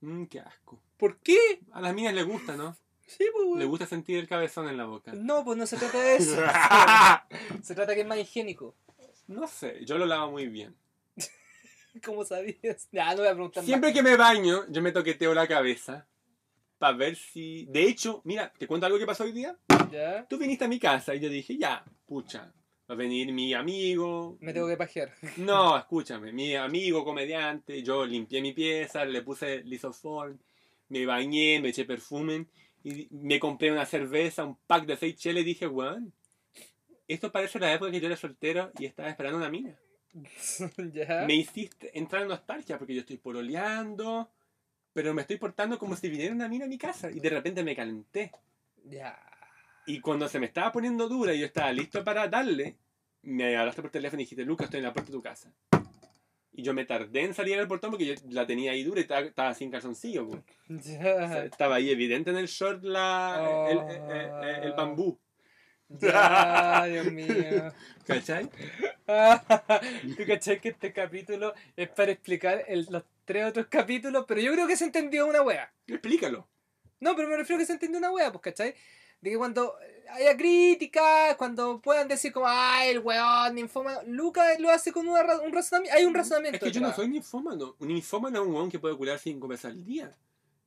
Mm, 0.00 0.24
qué 0.24 0.40
asco. 0.40 0.80
¿Por 0.96 1.18
qué? 1.18 1.38
A 1.72 1.80
las 1.80 1.94
minas 1.94 2.14
les 2.14 2.26
gusta, 2.26 2.56
¿no? 2.56 2.76
Sí, 3.06 3.24
pues. 3.32 3.58
Le 3.58 3.64
gusta 3.64 3.86
sentir 3.86 4.18
el 4.18 4.28
cabezón 4.28 4.68
en 4.68 4.76
la 4.76 4.84
boca. 4.84 5.12
No, 5.14 5.44
pues 5.44 5.56
no 5.56 5.66
se 5.66 5.76
trata 5.76 5.98
de 5.98 6.16
eso. 6.16 6.36
se 7.62 7.74
trata 7.74 7.94
que 7.94 8.02
es 8.02 8.06
más 8.06 8.18
higiénico. 8.18 8.74
No 9.28 9.46
sé, 9.46 9.84
yo 9.84 9.98
lo 9.98 10.06
lavo 10.06 10.30
muy 10.32 10.46
bien. 10.48 10.74
¿Cómo 12.04 12.24
sabías? 12.24 12.88
Ya, 12.92 13.10
no 13.14 13.18
voy 13.18 13.28
a 13.28 13.32
preguntar 13.32 13.64
Siempre 13.64 13.92
que 13.92 14.02
me 14.02 14.16
baño, 14.16 14.64
yo 14.68 14.82
me 14.82 14.92
toqueteo 14.92 15.34
la 15.34 15.46
cabeza 15.46 16.06
para 16.78 16.96
ver 16.96 17.16
si... 17.16 17.66
De 17.66 17.82
hecho, 17.82 18.22
mira, 18.24 18.52
¿te 18.56 18.66
cuento 18.66 18.86
algo 18.86 18.98
que 18.98 19.06
pasó 19.06 19.24
hoy 19.24 19.32
día? 19.32 19.58
más. 19.68 19.90
¿Ya? 19.90 20.26
Tú 20.28 20.38
viniste 20.38 20.64
a 20.64 20.68
mi 20.68 20.78
casa 20.78 21.14
y 21.14 21.20
yo 21.20 21.28
dije, 21.28 21.56
ya, 21.58 21.84
pucha, 22.06 22.52
va 22.88 22.94
a 22.94 22.96
venir 22.96 23.32
mi 23.32 23.52
amigo. 23.52 24.38
Me 24.40 24.52
tengo 24.52 24.68
que 24.68 24.76
pajear. 24.76 25.12
No, 25.38 25.76
escúchame, 25.78 26.32
mi 26.32 26.54
amigo 26.54 27.04
comediante, 27.04 27.82
yo 27.82 28.06
limpié 28.06 28.40
mi 28.40 28.52
pieza, 28.52 29.04
le 29.04 29.22
puse 29.22 29.62
lisoform, 29.64 30.38
me 30.88 31.04
bañé, 31.04 31.60
me 31.60 31.70
eché 31.70 31.84
perfume 31.84 32.46
y 32.84 33.08
me 33.10 33.40
compré 33.40 33.72
una 33.72 33.84
cerveza, 33.84 34.44
un 34.44 34.56
pack 34.66 34.86
de 34.86 34.96
seis 34.96 35.16
cheles 35.16 35.42
y 35.42 35.46
dije, 35.46 35.66
weón, 35.66 36.12
esto 37.08 37.32
parece 37.32 37.58
la 37.58 37.72
época 37.72 37.90
que 37.90 38.00
yo 38.00 38.06
era 38.06 38.16
soltero 38.16 38.70
y 38.78 38.86
estaba 38.86 39.08
esperando 39.08 39.38
una 39.38 39.50
mina. 39.50 39.76
¿Ya? 40.92 41.24
Me 41.26 41.34
hiciste 41.34 41.96
entrar 41.98 42.22
en 42.22 42.28
nostalgia 42.28 42.78
porque 42.78 42.94
yo 42.94 43.00
estoy 43.00 43.16
pololeando, 43.18 44.30
pero 44.92 45.14
me 45.14 45.22
estoy 45.22 45.36
portando 45.36 45.78
como 45.78 45.96
si 45.96 46.08
viniera 46.08 46.34
una 46.34 46.48
mina 46.48 46.64
a 46.64 46.68
mi 46.68 46.78
casa 46.78 47.10
y 47.10 47.20
de 47.20 47.30
repente 47.30 47.62
me 47.62 47.76
calenté. 47.76 48.32
Ya. 48.84 49.18
Y 49.86 50.00
cuando 50.00 50.28
se 50.28 50.38
me 50.38 50.46
estaba 50.46 50.72
poniendo 50.72 51.08
dura 51.08 51.32
y 51.34 51.40
yo 51.40 51.46
estaba 51.46 51.72
listo 51.72 52.04
para 52.04 52.28
darle, 52.28 52.76
me 53.22 53.56
hablaste 53.56 53.82
por 53.82 53.90
teléfono 53.90 54.20
y 54.20 54.24
dijiste, 54.24 54.44
Lucas, 54.44 54.66
estoy 54.66 54.78
en 54.78 54.84
la 54.84 54.92
puerta 54.92 55.10
de 55.10 55.16
tu 55.16 55.22
casa. 55.22 55.52
Y 56.52 56.62
yo 56.62 56.74
me 56.74 56.84
tardé 56.84 57.22
en 57.22 57.34
salir 57.34 57.56
del 57.56 57.68
portón 57.68 57.90
porque 57.90 58.04
yo 58.06 58.14
la 58.30 58.44
tenía 58.46 58.72
ahí 58.72 58.82
dura 58.82 58.98
y 58.98 59.02
estaba, 59.02 59.20
estaba 59.20 59.54
sin 59.54 59.70
calzoncillo. 59.70 60.28
po. 60.28 60.42
O 60.74 60.80
sea, 60.82 61.44
estaba 61.44 61.76
ahí 61.76 61.90
evidente 61.90 62.30
en 62.30 62.36
el 62.36 62.46
short 62.48 62.82
la, 62.82 63.66
el, 63.70 63.78
Oh. 63.78 63.88
el- 63.88 64.54
el- 64.56 64.64
el 64.64 64.72
bambú. 64.72 65.18
Ya, 65.88 66.84
Dios 66.86 67.12
mío. 67.12 67.72
¿Cachai? 68.06 68.48
¿Tú 70.16 70.24
cachai 70.26 70.60
que 70.60 70.68
este 70.70 70.92
capítulo 70.92 71.54
es 71.76 71.88
para 71.88 72.12
explicar 72.12 72.64
el- 72.68 72.86
los 72.90 73.02
tres 73.24 73.46
otros 73.46 73.66
capítulos? 73.68 74.24
Pero 74.28 74.40
yo 74.40 74.52
creo 74.52 74.66
que 74.66 74.76
se 74.76 74.84
entendió 74.84 75.26
una 75.26 75.42
wea. 75.42 75.72
Explícalo. 75.86 76.46
No, 77.00 77.14
pero 77.16 77.28
me 77.28 77.36
refiero 77.36 77.58
a 77.58 77.62
que 77.62 77.66
se 77.66 77.72
entendió 77.74 77.98
una 77.98 78.10
wea, 78.10 78.30
pues, 78.32 78.42
¿cachai? 78.42 78.74
De 79.20 79.30
que 79.30 79.36
cuando 79.36 79.74
haya 80.10 80.36
críticas, 80.36 81.36
cuando 81.36 81.80
puedan 81.80 82.06
decir 82.08 82.32
como, 82.32 82.46
ay, 82.48 82.90
el 82.90 82.98
weón, 83.00 83.54
ninfómano, 83.54 84.00
Lucas 84.06 84.58
lo 84.60 84.70
hace 84.70 84.92
con 84.92 85.08
una 85.08 85.22
un 85.40 85.52
razonamiento. 85.52 85.96
Hay 85.96 86.04
un 86.04 86.14
razonamiento. 86.14 86.56
Es 86.56 86.62
que 86.72 86.78
yo 86.78 86.80
no 86.86 86.94
soy 86.94 87.08
ninfómano. 87.08 87.76
Un 87.78 87.88
ninfómano 87.88 88.40
es 88.42 88.46
un 88.46 88.54
weón 88.54 88.70
que 88.70 88.78
puede 88.78 88.96
culiar 88.96 89.18
cinco 89.18 89.48
veces 89.48 89.66
al 89.66 89.84
día. 89.84 90.14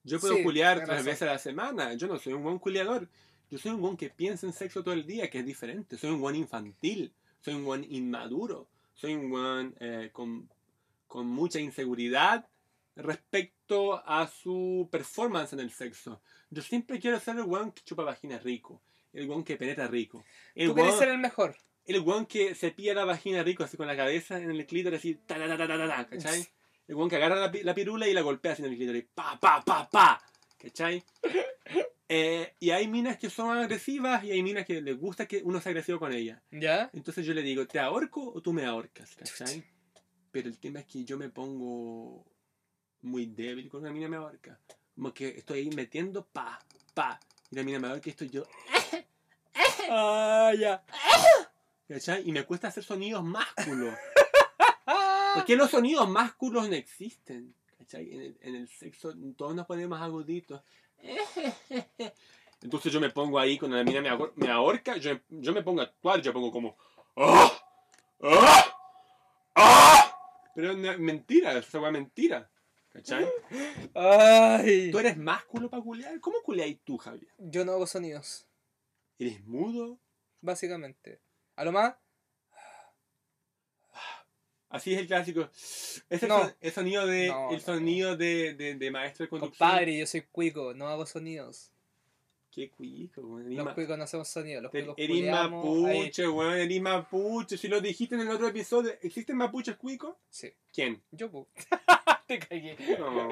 Yo 0.03 0.19
puedo 0.19 0.35
Sí, 0.35 0.43
culiar 0.43 0.83
tres 0.83 1.05
veces 1.05 1.21
a 1.23 1.33
la 1.33 1.37
semana. 1.37 1.93
Yo 1.93 2.07
no 2.07 2.17
soy 2.17 2.33
un 2.33 2.43
buen 2.43 2.57
culiador. 2.59 3.07
Yo 3.51 3.57
soy 3.57 3.71
un 3.71 3.83
weón 3.83 3.97
que 3.97 4.09
piensa 4.09 4.47
en 4.47 4.53
sexo 4.53 4.81
todo 4.81 4.93
el 4.93 5.05
día, 5.05 5.29
que 5.29 5.39
es 5.39 5.45
diferente. 5.45 5.97
Soy 5.97 6.09
un 6.11 6.21
weón 6.21 6.37
infantil. 6.37 7.13
Soy 7.41 7.53
un 7.53 7.65
weón 7.65 7.85
inmaduro. 7.89 8.69
Soy 8.93 9.13
un 9.13 9.29
weón 9.29 9.75
eh, 9.81 10.09
con, 10.13 10.49
con 11.05 11.27
mucha 11.27 11.59
inseguridad 11.59 12.47
respecto 12.95 14.01
a 14.07 14.27
su 14.27 14.87
performance 14.89 15.51
en 15.51 15.59
el 15.59 15.71
sexo. 15.71 16.21
Yo 16.49 16.61
siempre 16.61 16.97
quiero 17.01 17.19
ser 17.19 17.35
el 17.35 17.43
weón 17.43 17.73
que 17.73 17.83
chupa 17.83 18.03
vagina 18.03 18.39
rico. 18.39 18.81
El 19.11 19.27
weón 19.27 19.43
que 19.43 19.57
penetra 19.57 19.85
rico. 19.87 20.23
El 20.55 20.69
Tú 20.69 20.75
quieres 20.75 20.95
ser 20.95 21.09
el 21.09 21.17
mejor. 21.17 21.53
el 21.85 21.99
weón 21.99 22.25
que 22.27 22.55
se 22.55 22.71
pilla 22.71 22.93
la 22.93 23.03
vagina 23.03 23.43
rico 23.43 23.65
así 23.65 23.75
con 23.75 23.87
la 23.87 23.97
cabeza 23.97 24.37
en 24.37 24.49
el 24.51 24.65
clítoris 24.65 24.99
así, 24.99 25.15
ta, 25.15 25.35
ta, 25.35 25.57
ta, 25.57 25.67
ta, 25.67 25.87
ta, 25.87 26.07
¿cachai? 26.07 26.47
El 26.87 26.95
weón 26.95 27.09
que 27.09 27.17
agarra 27.17 27.35
la, 27.35 27.51
la 27.51 27.75
pirula 27.75 28.07
y 28.07 28.13
la 28.13 28.21
golpea 28.21 28.53
así 28.53 28.63
en 28.63 28.71
el 28.71 28.77
clítoris, 28.77 29.05
pa, 29.13 29.37
pa, 29.37 29.61
pa, 29.61 29.89
pa, 29.89 30.23
¿cachai? 30.57 31.03
Eh, 32.13 32.55
y 32.59 32.71
hay 32.71 32.89
minas 32.89 33.17
que 33.17 33.29
son 33.29 33.57
agresivas 33.57 34.21
y 34.25 34.31
hay 34.31 34.43
minas 34.43 34.65
que 34.65 34.81
les 34.81 34.99
gusta 34.99 35.29
que 35.29 35.41
uno 35.45 35.61
sea 35.61 35.69
agresivo 35.69 35.97
con 35.97 36.11
ellas. 36.11 36.41
¿Ya? 36.51 36.89
Entonces 36.91 37.25
yo 37.25 37.33
le 37.33 37.41
digo, 37.41 37.65
¿te 37.65 37.79
ahorco 37.79 38.33
o 38.33 38.41
tú 38.41 38.51
me 38.51 38.65
ahorcas? 38.65 39.15
¿cachai? 39.15 39.63
Pero 40.29 40.49
el 40.49 40.59
tema 40.59 40.81
es 40.81 40.87
que 40.87 41.05
yo 41.05 41.17
me 41.17 41.29
pongo 41.29 42.25
muy 43.03 43.27
débil 43.27 43.69
cuando 43.69 43.87
una 43.87 43.93
mina 43.93 44.09
me 44.09 44.17
ahorca. 44.17 44.59
Como 44.93 45.13
que 45.13 45.29
estoy 45.29 45.59
ahí 45.59 45.69
metiendo 45.69 46.25
pa, 46.25 46.59
pa, 46.93 47.17
y 47.49 47.55
la 47.55 47.63
mina 47.63 47.79
me 47.79 47.87
ahorca 47.87 48.09
y 48.09 48.11
estoy 48.11 48.29
yo, 48.29 48.43
ah, 49.89 50.51
ya. 50.59 50.83
¿Cachai? 51.87 52.27
Y 52.27 52.33
me 52.33 52.43
cuesta 52.43 52.67
hacer 52.67 52.83
sonidos 52.83 53.23
másculos. 53.23 53.95
¿Por 55.35 55.45
qué 55.45 55.55
los 55.55 55.71
sonidos 55.71 56.09
másculos 56.09 56.67
no 56.67 56.75
existen? 56.75 57.55
¿Cachai? 57.91 58.13
En 58.13 58.21
el, 58.21 58.37
en 58.41 58.55
el 58.55 58.67
sexo 58.69 59.13
todos 59.35 59.53
nos 59.53 59.65
ponemos 59.67 59.99
aguditos. 59.99 60.63
Entonces 62.61 62.93
yo 62.93 63.01
me 63.01 63.09
pongo 63.09 63.37
ahí, 63.39 63.57
cuando 63.57 63.75
la 63.75 63.83
mina 63.83 64.01
me, 64.01 64.09
ahor- 64.09 64.31
me 64.35 64.47
ahorca, 64.49 64.95
yo, 64.97 65.19
yo 65.29 65.51
me 65.51 65.61
pongo 65.63 65.81
a 65.81 65.85
actuar, 65.85 66.21
yo 66.21 66.31
pongo 66.31 66.51
como... 66.51 66.77
¡Ah! 67.17 67.51
¡Ah! 68.21 68.75
¡Ah! 69.55 70.15
Pero 70.55 70.71
es 70.71 70.77
una- 70.77 70.97
mentira, 70.97 71.57
esa 71.57 71.79
weá 71.79 71.89
es 71.89 71.93
mentira. 71.93 72.49
¿Cachai? 72.93 73.27
Ay. 73.93 74.91
¿Tú 74.91 74.99
eres 74.99 75.17
másculo 75.17 75.69
para 75.69 75.81
culear? 75.83 76.19
¿Cómo 76.19 76.41
culeáis 76.43 76.79
tú, 76.83 76.97
Javier? 76.97 77.31
Yo 77.37 77.65
no 77.65 77.71
hago 77.73 77.87
sonidos, 77.87 78.47
¿Eres 79.17 79.43
mudo? 79.45 79.99
básicamente. 80.41 81.19
A 81.55 81.63
lo 81.65 81.71
más, 81.71 81.95
Así 84.71 84.93
es 84.93 84.99
el 85.01 85.07
clásico. 85.07 85.49
Es 85.53 86.23
el, 86.23 86.29
No. 86.29 86.39
son- 86.39 86.55
el 86.61 86.71
sonido 86.71 87.05
de 87.05 87.27
No, 87.27 87.51
el 87.51 87.61
sonido 87.61 88.17
de, 88.17 88.53
de, 88.55 88.75
de 88.75 88.91
maestro 88.91 89.25
de 89.25 89.29
conducción. 89.29 89.67
compadre, 89.69 89.97
yo 89.97 90.05
soy 90.07 90.21
cuico, 90.31 90.73
no 90.73 90.87
hago 90.87 91.05
sonidos. 91.05 91.71
Qué 92.53 92.69
cuico, 92.69 93.21
weón. 93.21 93.55
Los 93.55 93.73
cuicos 93.73 93.97
no 93.97 94.03
hacemos 94.03 94.27
sonidos, 94.27 94.61
los 94.63 94.71
cuicos 94.71 94.93
Eres 94.97 95.31
mapuche, 95.31 96.27
weón. 96.27 96.53
Eres 96.55 96.81
mapuche. 96.81 97.57
Si 97.57 97.67
lo 97.69 97.79
dijiste 97.79 98.15
en 98.15 98.21
el 98.21 98.29
otro 98.29 98.47
episodio, 98.49 98.91
¿existen 99.01 99.37
mapuches 99.37 99.77
cuicos? 99.77 100.15
Sí, 100.29 100.51
¿Quién? 100.73 101.01
yo, 101.11 101.31
po. 101.31 101.47
Te 102.27 102.39
cagué. 102.39 102.77
No. 102.97 103.29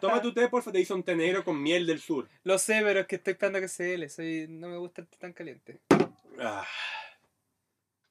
Toma 0.00 0.20
tu 0.22 0.32
té, 0.32 0.48
porfa. 0.48 0.70
Te 0.72 0.80
hizo 0.80 0.94
un 0.96 1.02
té 1.04 1.14
negro 1.16 1.44
con 1.44 1.60
miel 1.62 1.86
del 1.86 2.00
sur. 2.00 2.28
Lo 2.44 2.58
sé, 2.58 2.80
pero 2.82 3.00
es 3.00 3.06
que 3.06 3.16
estoy 3.16 3.32
esperando 3.32 3.60
que 3.60 3.68
se 3.68 3.84
dele. 3.84 4.08
Soy... 4.08 4.46
No 4.48 4.68
me 4.68 4.76
gusta 4.78 5.00
el 5.02 5.06
té 5.08 5.16
tan 5.16 5.32
caliente. 5.32 5.80
Ah. 6.40 6.64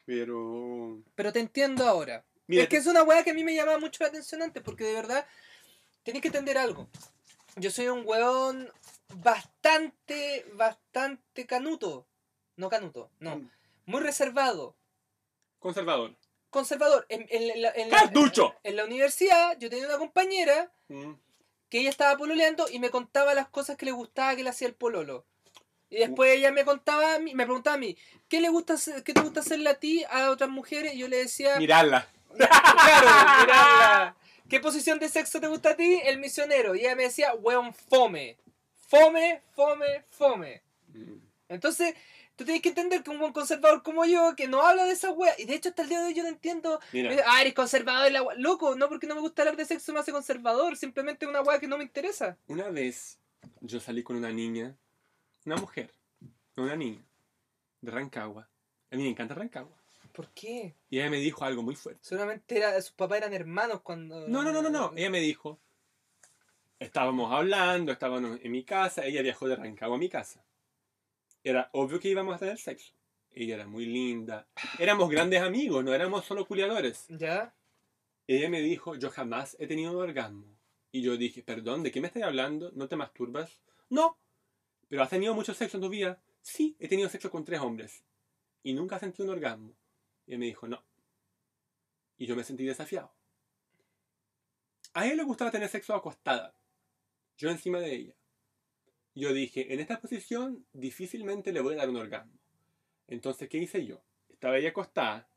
Pero. 0.05 1.01
Pero 1.15 1.31
te 1.33 1.39
entiendo 1.39 1.87
ahora. 1.87 2.25
Mira, 2.47 2.63
es 2.63 2.69
que 2.69 2.77
es 2.77 2.87
una 2.87 3.03
weá 3.03 3.23
que 3.23 3.31
a 3.31 3.33
mí 3.33 3.43
me 3.43 3.55
llamaba 3.55 3.79
mucho 3.79 4.03
la 4.03 4.09
atención 4.09 4.41
antes, 4.41 4.61
porque 4.61 4.83
de 4.83 4.93
verdad 4.93 5.25
tenés 6.03 6.21
que 6.21 6.27
entender 6.27 6.57
algo. 6.57 6.87
Yo 7.55 7.71
soy 7.71 7.87
un 7.87 8.03
weón 8.05 8.69
bastante, 9.15 10.45
bastante 10.53 11.45
canuto. 11.45 12.05
No 12.55 12.69
canuto, 12.69 13.09
no. 13.19 13.49
Muy 13.85 14.01
reservado. 14.01 14.75
Conservador. 15.59 16.15
Conservador. 16.49 17.05
En, 17.09 17.25
en 17.29 17.61
la, 17.61 17.69
en 17.69 17.89
la- 17.89 18.11
en 18.63 18.75
la 18.75 18.85
universidad 18.85 19.57
yo 19.59 19.69
tenía 19.69 19.87
una 19.87 19.97
compañera 19.97 20.71
Mm. 20.89 21.13
que 21.69 21.79
ella 21.79 21.89
estaba 21.89 22.17
pololeando 22.17 22.67
y 22.69 22.77
me 22.79 22.89
contaba 22.91 23.33
las 23.33 23.47
cosas 23.49 23.77
que 23.77 23.85
le 23.85 23.91
gustaba 23.93 24.35
que 24.35 24.43
le 24.43 24.49
hacía 24.49 24.67
el 24.67 24.75
pololo. 24.75 25.25
Y 25.93 25.99
después 25.99 26.31
ella 26.35 26.51
me 26.51 26.65
contaba 26.65 27.15
a 27.15 27.19
mí, 27.19 27.35
me 27.35 27.45
preguntaba 27.45 27.75
a 27.75 27.79
mí, 27.79 27.95
¿qué 28.27 28.41
le 28.41 28.49
gusta 28.49 28.73
hacer- 28.73 29.03
qué 29.03 29.13
te 29.13 29.21
gusta 29.21 29.41
hacerle 29.41 29.69
a 29.69 29.75
ti 29.79 30.03
a 30.09 30.31
otras 30.31 30.49
mujeres? 30.49 30.95
Y 30.95 30.99
yo 30.99 31.07
le 31.07 31.17
decía, 31.17 31.57
Mirarla. 31.59 32.07
claro, 32.35 33.41
mirarla. 33.41 34.15
¿Qué 34.49 34.59
posición 34.59 34.97
de 34.99 35.07
sexo 35.09 35.39
te 35.39 35.47
gusta 35.47 35.71
a 35.71 35.75
ti? 35.75 36.01
El 36.03 36.17
misionero. 36.19 36.75
Y 36.75 36.79
ella 36.81 36.95
me 36.95 37.03
decía, 37.03 37.33
weón, 37.35 37.73
fome. 37.73 38.37
Fome, 38.87 39.41
fome, 39.55 40.03
fome. 40.09 40.61
Mm. 40.87 41.17
Entonces, 41.49 41.93
tú 42.35 42.43
tienes 42.43 42.61
que 42.61 42.69
entender 42.69 43.03
que 43.03 43.09
un 43.11 43.19
buen 43.19 43.31
conservador 43.33 43.83
como 43.83 44.05
yo, 44.05 44.35
que 44.35 44.47
no 44.47 44.61
habla 44.61 44.85
de 44.85 44.91
esa 44.93 45.11
wea, 45.11 45.33
y 45.37 45.45
de 45.45 45.55
hecho 45.55 45.69
hasta 45.69 45.83
el 45.83 45.89
día 45.89 45.99
de 45.99 46.07
hoy 46.07 46.13
yo 46.15 46.23
no 46.23 46.29
entiendo, 46.29 46.79
Mira. 46.91 47.09
me 47.09 47.15
dice, 47.15 47.25
ah, 47.27 47.41
eres 47.41 47.53
conservador, 47.53 48.11
la 48.11 48.21
wea. 48.23 48.35
Loco, 48.37 48.75
no 48.75 48.89
porque 48.89 49.07
no 49.07 49.15
me 49.15 49.21
gusta 49.21 49.43
hablar 49.43 49.55
de 49.57 49.65
sexo 49.65 49.93
me 49.93 49.99
hace 49.99 50.11
conservador, 50.11 50.75
simplemente 50.77 51.25
una 51.27 51.41
wea 51.41 51.59
que 51.59 51.67
no 51.67 51.77
me 51.77 51.83
interesa. 51.83 52.37
Una 52.47 52.69
vez 52.69 53.19
yo 53.61 53.79
salí 53.79 54.03
con 54.03 54.15
una 54.15 54.31
niña, 54.31 54.75
una 55.45 55.57
mujer, 55.57 55.91
una 56.55 56.75
niña, 56.75 57.03
de 57.81 57.91
Rancagua. 57.91 58.47
A 58.91 58.95
mí 58.95 59.03
me 59.03 59.09
encanta 59.09 59.33
Rancagua. 59.33 59.77
¿Por 60.13 60.29
qué? 60.29 60.75
Y 60.89 60.99
ella 60.99 61.09
me 61.09 61.17
dijo 61.17 61.43
algo 61.43 61.63
muy 61.63 61.75
fuerte. 61.75 62.01
Seguramente 62.03 62.57
era, 62.57 62.79
sus 62.81 62.91
papás 62.91 63.17
eran 63.17 63.33
hermanos 63.33 63.81
cuando... 63.81 64.27
No, 64.27 64.43
no, 64.43 64.51
no, 64.51 64.61
no, 64.61 64.69
no. 64.69 64.93
Ella 64.95 65.09
me 65.09 65.19
dijo, 65.19 65.59
estábamos 66.79 67.31
hablando, 67.31 67.91
estábamos 67.91 68.39
en 68.41 68.51
mi 68.51 68.63
casa, 68.63 69.05
ella 69.05 69.23
viajó 69.23 69.47
de 69.47 69.55
Rancagua 69.55 69.95
a 69.95 69.99
mi 69.99 70.09
casa. 70.09 70.43
Era 71.43 71.69
obvio 71.73 71.99
que 71.99 72.09
íbamos 72.09 72.35
a 72.35 72.39
tener 72.39 72.57
sexo. 72.57 72.93
Ella 73.31 73.55
era 73.55 73.67
muy 73.67 73.87
linda. 73.87 74.47
Éramos 74.77 75.09
grandes 75.09 75.41
amigos, 75.41 75.83
no 75.83 75.93
éramos 75.93 76.23
solo 76.25 76.45
culiadores. 76.45 77.05
¿Ya? 77.09 77.53
Ella 78.27 78.49
me 78.49 78.61
dijo, 78.61 78.95
yo 78.95 79.09
jamás 79.09 79.57
he 79.59 79.67
tenido 79.67 79.91
un 79.91 79.97
orgasmo. 79.97 80.45
Y 80.91 81.01
yo 81.01 81.17
dije, 81.17 81.41
perdón, 81.41 81.81
¿de 81.81 81.91
qué 81.91 81.99
me 81.99 82.07
estás 82.07 82.23
hablando? 82.23 82.71
¿No 82.75 82.87
te 82.87 82.95
masturbas? 82.95 83.59
No. 83.89 84.17
¿Pero 84.87 85.03
has 85.03 85.09
tenido 85.09 85.33
mucho 85.33 85.53
sexo 85.53 85.77
en 85.77 85.81
tu 85.81 85.89
vida? 85.89 86.21
Sí, 86.41 86.75
he 86.79 86.87
tenido 86.87 87.09
sexo 87.09 87.31
con 87.31 87.45
tres 87.45 87.59
hombres. 87.59 88.03
Y 88.63 88.73
nunca 88.73 88.99
sentí 88.99 89.21
un 89.21 89.29
orgasmo. 89.29 89.73
Y 90.25 90.31
ella 90.31 90.39
me 90.39 90.45
dijo, 90.45 90.67
no. 90.67 90.83
Y 92.17 92.25
yo 92.25 92.35
me 92.35 92.43
sentí 92.43 92.63
desafiado. 92.65 93.13
A 94.93 95.05
ella 95.05 95.15
le 95.15 95.23
gustaba 95.23 95.51
tener 95.51 95.69
sexo 95.69 95.95
acostada. 95.95 96.55
Yo 97.37 97.49
encima 97.49 97.79
de 97.79 97.95
ella. 97.95 98.15
Yo 99.15 99.33
dije, 99.33 99.73
en 99.73 99.79
esta 99.79 99.99
posición 99.99 100.65
difícilmente 100.73 101.51
le 101.51 101.61
voy 101.61 101.73
a 101.73 101.77
dar 101.77 101.89
un 101.89 101.97
orgasmo. 101.97 102.33
Entonces, 103.07 103.49
¿qué 103.49 103.57
hice 103.57 103.85
yo? 103.85 104.03
Estaba 104.29 104.57
ella 104.57 104.69
acostada, 104.69 105.29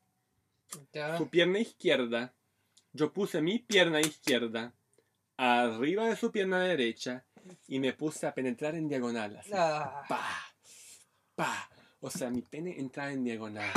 ¿Ya? 0.92 1.18
su 1.18 1.28
pierna 1.28 1.58
izquierda, 1.58 2.34
yo 2.92 3.12
puse 3.12 3.42
mi 3.42 3.58
pierna 3.58 4.00
izquierda 4.00 4.74
arriba 5.36 6.08
de 6.08 6.16
su 6.16 6.30
pierna 6.30 6.60
derecha 6.60 7.24
y 7.68 7.78
me 7.78 7.92
puse 7.92 8.26
a 8.26 8.34
penetrar 8.34 8.74
en 8.74 8.88
diagonal. 8.88 9.36
Así. 9.36 9.50
Ah, 9.54 10.02
Pa, 10.08 10.20
pa. 11.34 11.70
O 12.00 12.10
sea, 12.10 12.30
mi 12.30 12.42
pene 12.42 12.78
entraba 12.78 13.12
en 13.12 13.24
diagonal. 13.24 13.70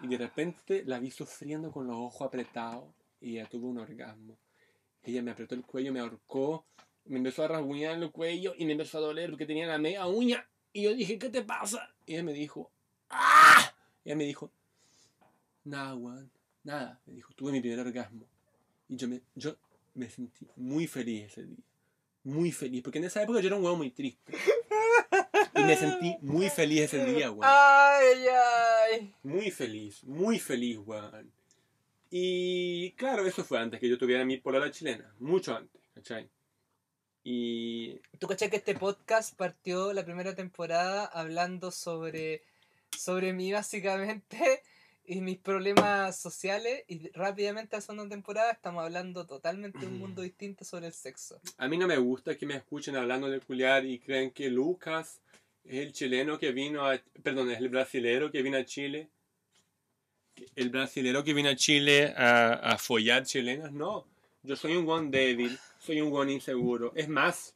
Y 0.00 0.08
de 0.08 0.18
repente 0.18 0.82
la 0.84 0.98
vi 0.98 1.10
sufriendo 1.10 1.70
con 1.70 1.86
los 1.86 1.96
ojos 1.96 2.26
apretados 2.26 2.84
y 3.20 3.38
ella 3.38 3.48
tuvo 3.48 3.68
un 3.68 3.78
orgasmo. 3.78 4.36
Ella 5.02 5.22
me 5.22 5.30
apretó 5.30 5.54
el 5.54 5.62
cuello, 5.62 5.92
me 5.92 6.00
ahorcó, 6.00 6.66
me 7.06 7.18
empezó 7.18 7.44
a 7.44 7.48
rasguñar 7.48 8.00
el 8.02 8.10
cuello 8.10 8.54
y 8.56 8.64
me 8.64 8.72
empezó 8.72 8.98
a 8.98 9.02
doler 9.02 9.30
porque 9.30 9.46
tenía 9.46 9.66
la 9.66 9.78
media 9.78 10.06
uña. 10.06 10.46
Y 10.72 10.82
yo 10.82 10.94
dije, 10.94 11.18
¿qué 11.18 11.28
te 11.28 11.42
pasa? 11.42 11.94
Y 12.06 12.14
ella 12.14 12.22
me 12.24 12.32
dijo, 12.32 12.70
¡ah! 13.10 13.74
Y 14.04 14.08
ella 14.08 14.16
me 14.16 14.24
dijo, 14.24 14.50
nada, 15.64 15.94
weón, 15.94 16.30
nada. 16.64 17.00
Me 17.06 17.14
dijo, 17.14 17.32
tuve 17.34 17.52
mi 17.52 17.60
primer 17.60 17.80
orgasmo. 17.80 18.26
Y 18.88 18.96
yo 18.96 19.08
me, 19.08 19.20
yo 19.34 19.56
me 19.94 20.08
sentí 20.08 20.46
muy 20.56 20.86
feliz 20.86 21.26
ese 21.26 21.44
día. 21.44 21.64
Muy 22.24 22.52
feliz, 22.52 22.82
porque 22.82 22.98
en 22.98 23.04
esa 23.04 23.22
época 23.22 23.40
yo 23.40 23.48
era 23.48 23.56
un 23.56 23.64
weón 23.64 23.78
muy 23.78 23.90
triste. 23.90 24.32
Y 25.54 25.64
me 25.64 25.76
sentí 25.76 26.16
muy 26.22 26.48
feliz 26.48 26.80
ese 26.82 27.04
día, 27.04 27.30
weón. 27.30 27.42
ay, 27.44 28.24
ay. 28.90 29.14
Muy 29.22 29.50
feliz, 29.50 30.02
muy 30.02 30.38
feliz, 30.38 30.78
weón. 30.78 31.30
Y 32.10 32.92
claro, 32.92 33.26
eso 33.26 33.44
fue 33.44 33.58
antes 33.58 33.78
que 33.78 33.88
yo 33.88 33.98
tuviera 33.98 34.24
mi 34.24 34.38
polola 34.38 34.70
chilena. 34.70 35.14
Mucho 35.18 35.54
antes, 35.54 35.80
¿cachai? 35.94 36.28
Y 37.22 38.00
¿Tú 38.18 38.26
cachai 38.26 38.50
que 38.50 38.56
este 38.56 38.74
podcast 38.74 39.36
partió 39.36 39.92
la 39.92 40.04
primera 40.04 40.34
temporada 40.34 41.04
hablando 41.04 41.70
sobre 41.70 42.42
sobre 42.98 43.32
mí 43.32 43.52
básicamente 43.52 44.62
y 45.04 45.20
mis 45.20 45.38
problemas 45.38 46.18
sociales 46.18 46.84
y 46.88 47.08
rápidamente 47.10 47.76
a 47.76 47.80
segunda 47.80 48.08
temporada 48.08 48.52
estamos 48.52 48.84
hablando 48.84 49.26
totalmente 49.26 49.80
de 49.80 49.86
un 49.86 49.98
mundo 49.98 50.22
distinto 50.22 50.64
sobre 50.64 50.86
el 50.86 50.92
sexo. 50.92 51.40
A 51.58 51.68
mí 51.68 51.76
no 51.76 51.86
me 51.86 51.96
gusta 51.96 52.36
que 52.36 52.46
me 52.46 52.54
escuchen 52.54 52.96
hablando 52.96 53.28
de 53.28 53.40
culiar 53.40 53.84
y 53.84 53.98
creen 53.98 54.30
que 54.30 54.48
Lucas 54.48 55.20
es 55.64 55.80
el 55.80 55.92
chileno 55.92 56.38
que 56.38 56.52
vino 56.52 56.88
a... 56.88 56.98
Perdón, 57.22 57.50
es 57.50 57.58
el 57.58 57.68
brasilero 57.68 58.30
que 58.30 58.42
vino 58.42 58.58
a 58.58 58.64
Chile. 58.64 59.08
El 60.56 60.70
brasilero 60.70 61.24
que 61.24 61.34
vino 61.34 61.50
a 61.50 61.56
Chile 61.56 62.14
a, 62.16 62.54
a 62.54 62.78
follar 62.78 63.24
chilenas. 63.24 63.72
No, 63.72 64.06
yo 64.42 64.56
soy 64.56 64.76
un 64.76 64.84
guan 64.84 65.10
débil, 65.10 65.58
soy 65.78 66.00
un 66.00 66.10
guan 66.10 66.30
inseguro. 66.30 66.92
Es 66.94 67.08
más, 67.08 67.54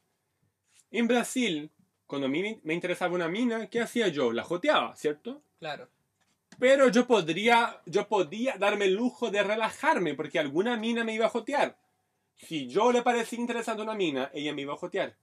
en 0.91 1.07
Brasil, 1.07 1.69
cuando 2.05 2.27
a 2.27 2.29
mí 2.29 2.59
me 2.63 2.73
interesaba 2.73 3.15
una 3.15 3.27
mina, 3.27 3.67
¿qué 3.67 3.81
hacía 3.81 4.07
yo? 4.07 4.31
La 4.31 4.43
joteaba, 4.43 4.95
¿cierto? 4.95 5.41
Claro. 5.59 5.89
Pero 6.59 6.89
yo 6.89 7.05
podría, 7.05 7.81
yo 7.85 8.07
podía 8.07 8.55
darme 8.57 8.85
el 8.85 8.93
lujo 8.95 9.29
de 9.29 9.43
relajarme 9.43 10.15
porque 10.15 10.39
alguna 10.39 10.75
mina 10.77 11.03
me 11.03 11.13
iba 11.13 11.27
a 11.27 11.29
jotear. 11.29 11.77
Si 12.35 12.67
yo 12.67 12.91
le 12.91 13.01
parecía 13.03 13.39
interesante 13.39 13.81
una 13.83 13.93
mina, 13.93 14.31
ella 14.33 14.53
me 14.53 14.63
iba 14.63 14.73
a 14.73 14.77
jotear. 14.77 15.15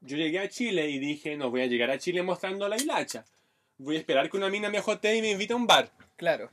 Yo 0.00 0.16
llegué 0.16 0.38
a 0.40 0.48
Chile 0.48 0.88
y 0.90 0.98
dije, 0.98 1.36
no 1.36 1.50
voy 1.50 1.62
a 1.62 1.66
llegar 1.66 1.90
a 1.90 1.98
Chile 1.98 2.22
mostrando 2.22 2.68
la 2.68 2.76
hilacha. 2.76 3.24
Voy 3.78 3.96
a 3.96 3.98
esperar 3.98 4.30
que 4.30 4.36
una 4.36 4.48
mina 4.50 4.68
me 4.70 4.80
jotee 4.80 5.16
y 5.16 5.22
me 5.22 5.30
invite 5.30 5.52
a 5.52 5.56
un 5.56 5.66
bar. 5.66 5.90
Claro. 6.16 6.50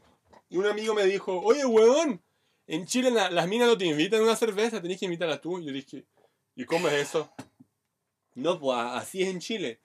Y 0.49 0.57
un 0.57 0.65
amigo 0.65 0.93
me 0.93 1.05
dijo, 1.05 1.39
oye, 1.41 1.65
weón, 1.65 2.21
en 2.67 2.85
Chile 2.85 3.11
la- 3.11 3.29
las 3.29 3.47
minas 3.47 3.67
no 3.67 3.77
te 3.77 3.85
invitan 3.85 4.21
a 4.21 4.23
una 4.23 4.35
cerveza, 4.35 4.81
tenés 4.81 4.99
que 4.99 5.05
invitarla 5.05 5.39
tú. 5.39 5.59
Y 5.59 5.65
yo 5.65 5.71
dije, 5.73 6.05
¿y 6.55 6.65
cómo 6.65 6.87
es 6.87 6.93
eso? 6.95 7.31
No, 8.35 8.59
pues 8.59 8.77
así 8.79 9.21
es 9.23 9.29
en 9.29 9.39
Chile. 9.39 9.79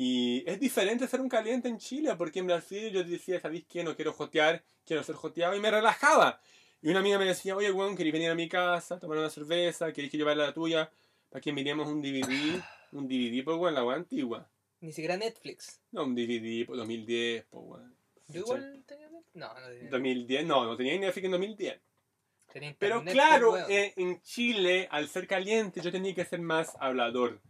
Y 0.00 0.44
es 0.48 0.60
diferente 0.60 1.08
ser 1.08 1.20
un 1.20 1.28
caliente 1.28 1.66
en 1.66 1.76
Chile, 1.76 2.14
porque 2.16 2.38
en 2.38 2.46
Brasil 2.46 2.92
yo 2.92 3.02
decía, 3.02 3.40
¿sabéis 3.40 3.64
qué? 3.68 3.82
No 3.82 3.96
quiero 3.96 4.12
jotear, 4.12 4.62
quiero 4.86 5.02
ser 5.02 5.16
joteado, 5.16 5.56
y 5.56 5.60
me 5.60 5.72
relajaba. 5.72 6.40
Y 6.80 6.90
una 6.90 7.00
amiga 7.00 7.18
me 7.18 7.24
decía, 7.24 7.56
oye, 7.56 7.72
weón, 7.72 7.96
¿queréis 7.96 8.12
venir 8.12 8.30
a 8.30 8.36
mi 8.36 8.48
casa, 8.48 9.00
tomar 9.00 9.18
una 9.18 9.28
cerveza? 9.28 9.92
¿Queréis 9.92 10.12
que 10.12 10.18
yo 10.18 10.24
vaya 10.24 10.44
a 10.44 10.46
la 10.46 10.54
tuya? 10.54 10.88
Para 11.28 11.40
que 11.40 11.52
miremos 11.52 11.88
un 11.88 12.00
DVD. 12.00 12.62
Un 12.92 13.08
DVD, 13.08 13.42
pues, 13.44 13.56
weón, 13.58 13.74
la 13.74 13.84
weón 13.84 13.98
antigua. 13.98 14.48
Ni 14.80 14.92
siquiera 14.92 15.16
Netflix. 15.16 15.80
No, 15.90 16.04
un 16.04 16.14
DVD, 16.14 16.64
pues, 16.64 16.78
2010, 16.78 17.44
pues, 17.50 17.64
weón. 17.66 17.94
¿Yo 18.28 18.40
igual 18.42 18.84
tenía 18.86 19.08
Netflix? 19.10 19.34
No, 19.34 19.48
no 19.52 19.66
tenía. 19.66 19.90
2010, 19.90 20.46
no, 20.46 20.64
no 20.64 20.76
tenía 20.76 20.98
Netflix 20.98 21.24
en 21.24 21.30
2010. 21.32 21.80
tenía 22.52 22.76
Pero 22.78 23.04
claro, 23.04 23.50
pues, 23.50 23.66
weón. 23.66 23.72
eh, 23.72 23.92
en 23.96 24.22
Chile, 24.22 24.86
al 24.92 25.08
ser 25.08 25.26
caliente, 25.26 25.80
yo 25.80 25.90
tenía 25.90 26.14
que 26.14 26.24
ser 26.24 26.40
más 26.40 26.76
hablador. 26.78 27.40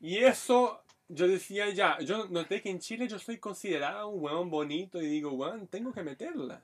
Y 0.00 0.18
eso, 0.18 0.82
yo 1.14 1.28
decía 1.28 1.68
ya, 1.70 1.98
yo 2.00 2.26
noté 2.28 2.62
que 2.62 2.70
en 2.70 2.80
Chile 2.80 3.06
yo 3.06 3.18
soy 3.18 3.38
considerado 3.38 4.08
un 4.08 4.22
weón 4.24 4.50
bonito 4.50 5.00
y 5.00 5.06
digo, 5.06 5.32
weón, 5.32 5.66
tengo 5.66 5.92
que 5.92 6.02
meterla. 6.02 6.62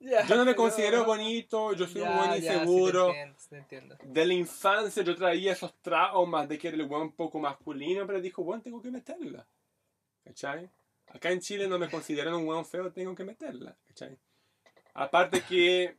Yo 0.00 0.36
no 0.36 0.44
me 0.44 0.54
considero 0.54 1.04
bonito, 1.04 1.72
yo 1.74 1.86
soy 1.86 2.02
un 2.02 2.08
ya, 2.08 2.34
sí 2.34 2.40
te 2.40 2.46
inseguro. 2.46 3.08
entiendo, 3.08 3.38
sí 3.38 3.48
te 3.48 3.56
entiendo. 3.56 3.98
De 4.04 4.26
la 4.26 4.34
infancia 4.34 5.02
yo 5.02 5.14
traía 5.16 5.52
esos 5.52 5.74
traumas 5.82 6.48
de 6.48 6.58
que 6.58 6.68
era 6.68 6.76
el 6.76 6.84
weón 6.84 7.02
un 7.02 7.12
poco 7.12 7.38
masculino, 7.38 8.06
pero 8.06 8.20
dijo, 8.20 8.42
weón, 8.42 8.62
tengo 8.62 8.80
que 8.80 8.90
meterla. 8.90 9.46
¿Cachai? 10.24 10.68
Acá 11.08 11.30
en 11.30 11.40
Chile 11.40 11.68
no 11.68 11.78
me 11.78 11.88
consideran 11.90 12.34
un 12.34 12.46
weón 12.46 12.64
feo, 12.64 12.90
tengo 12.92 13.14
que 13.14 13.24
meterla. 13.24 13.76
¿Cachai? 13.86 14.16
Aparte 14.94 15.42
que, 15.42 15.96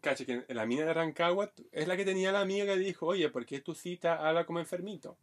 caché, 0.00 0.26
que 0.26 0.44
la 0.48 0.66
mina 0.66 0.84
de 0.84 0.94
Rancagua 0.94 1.52
es 1.72 1.86
la 1.86 1.96
que 1.96 2.04
tenía 2.04 2.32
la 2.32 2.40
amiga 2.40 2.66
que 2.66 2.78
dijo, 2.78 3.06
oye, 3.06 3.28
¿por 3.30 3.46
qué 3.46 3.60
tu 3.60 3.74
cita 3.74 4.26
habla 4.26 4.44
como 4.44 4.58
enfermito? 4.58 5.18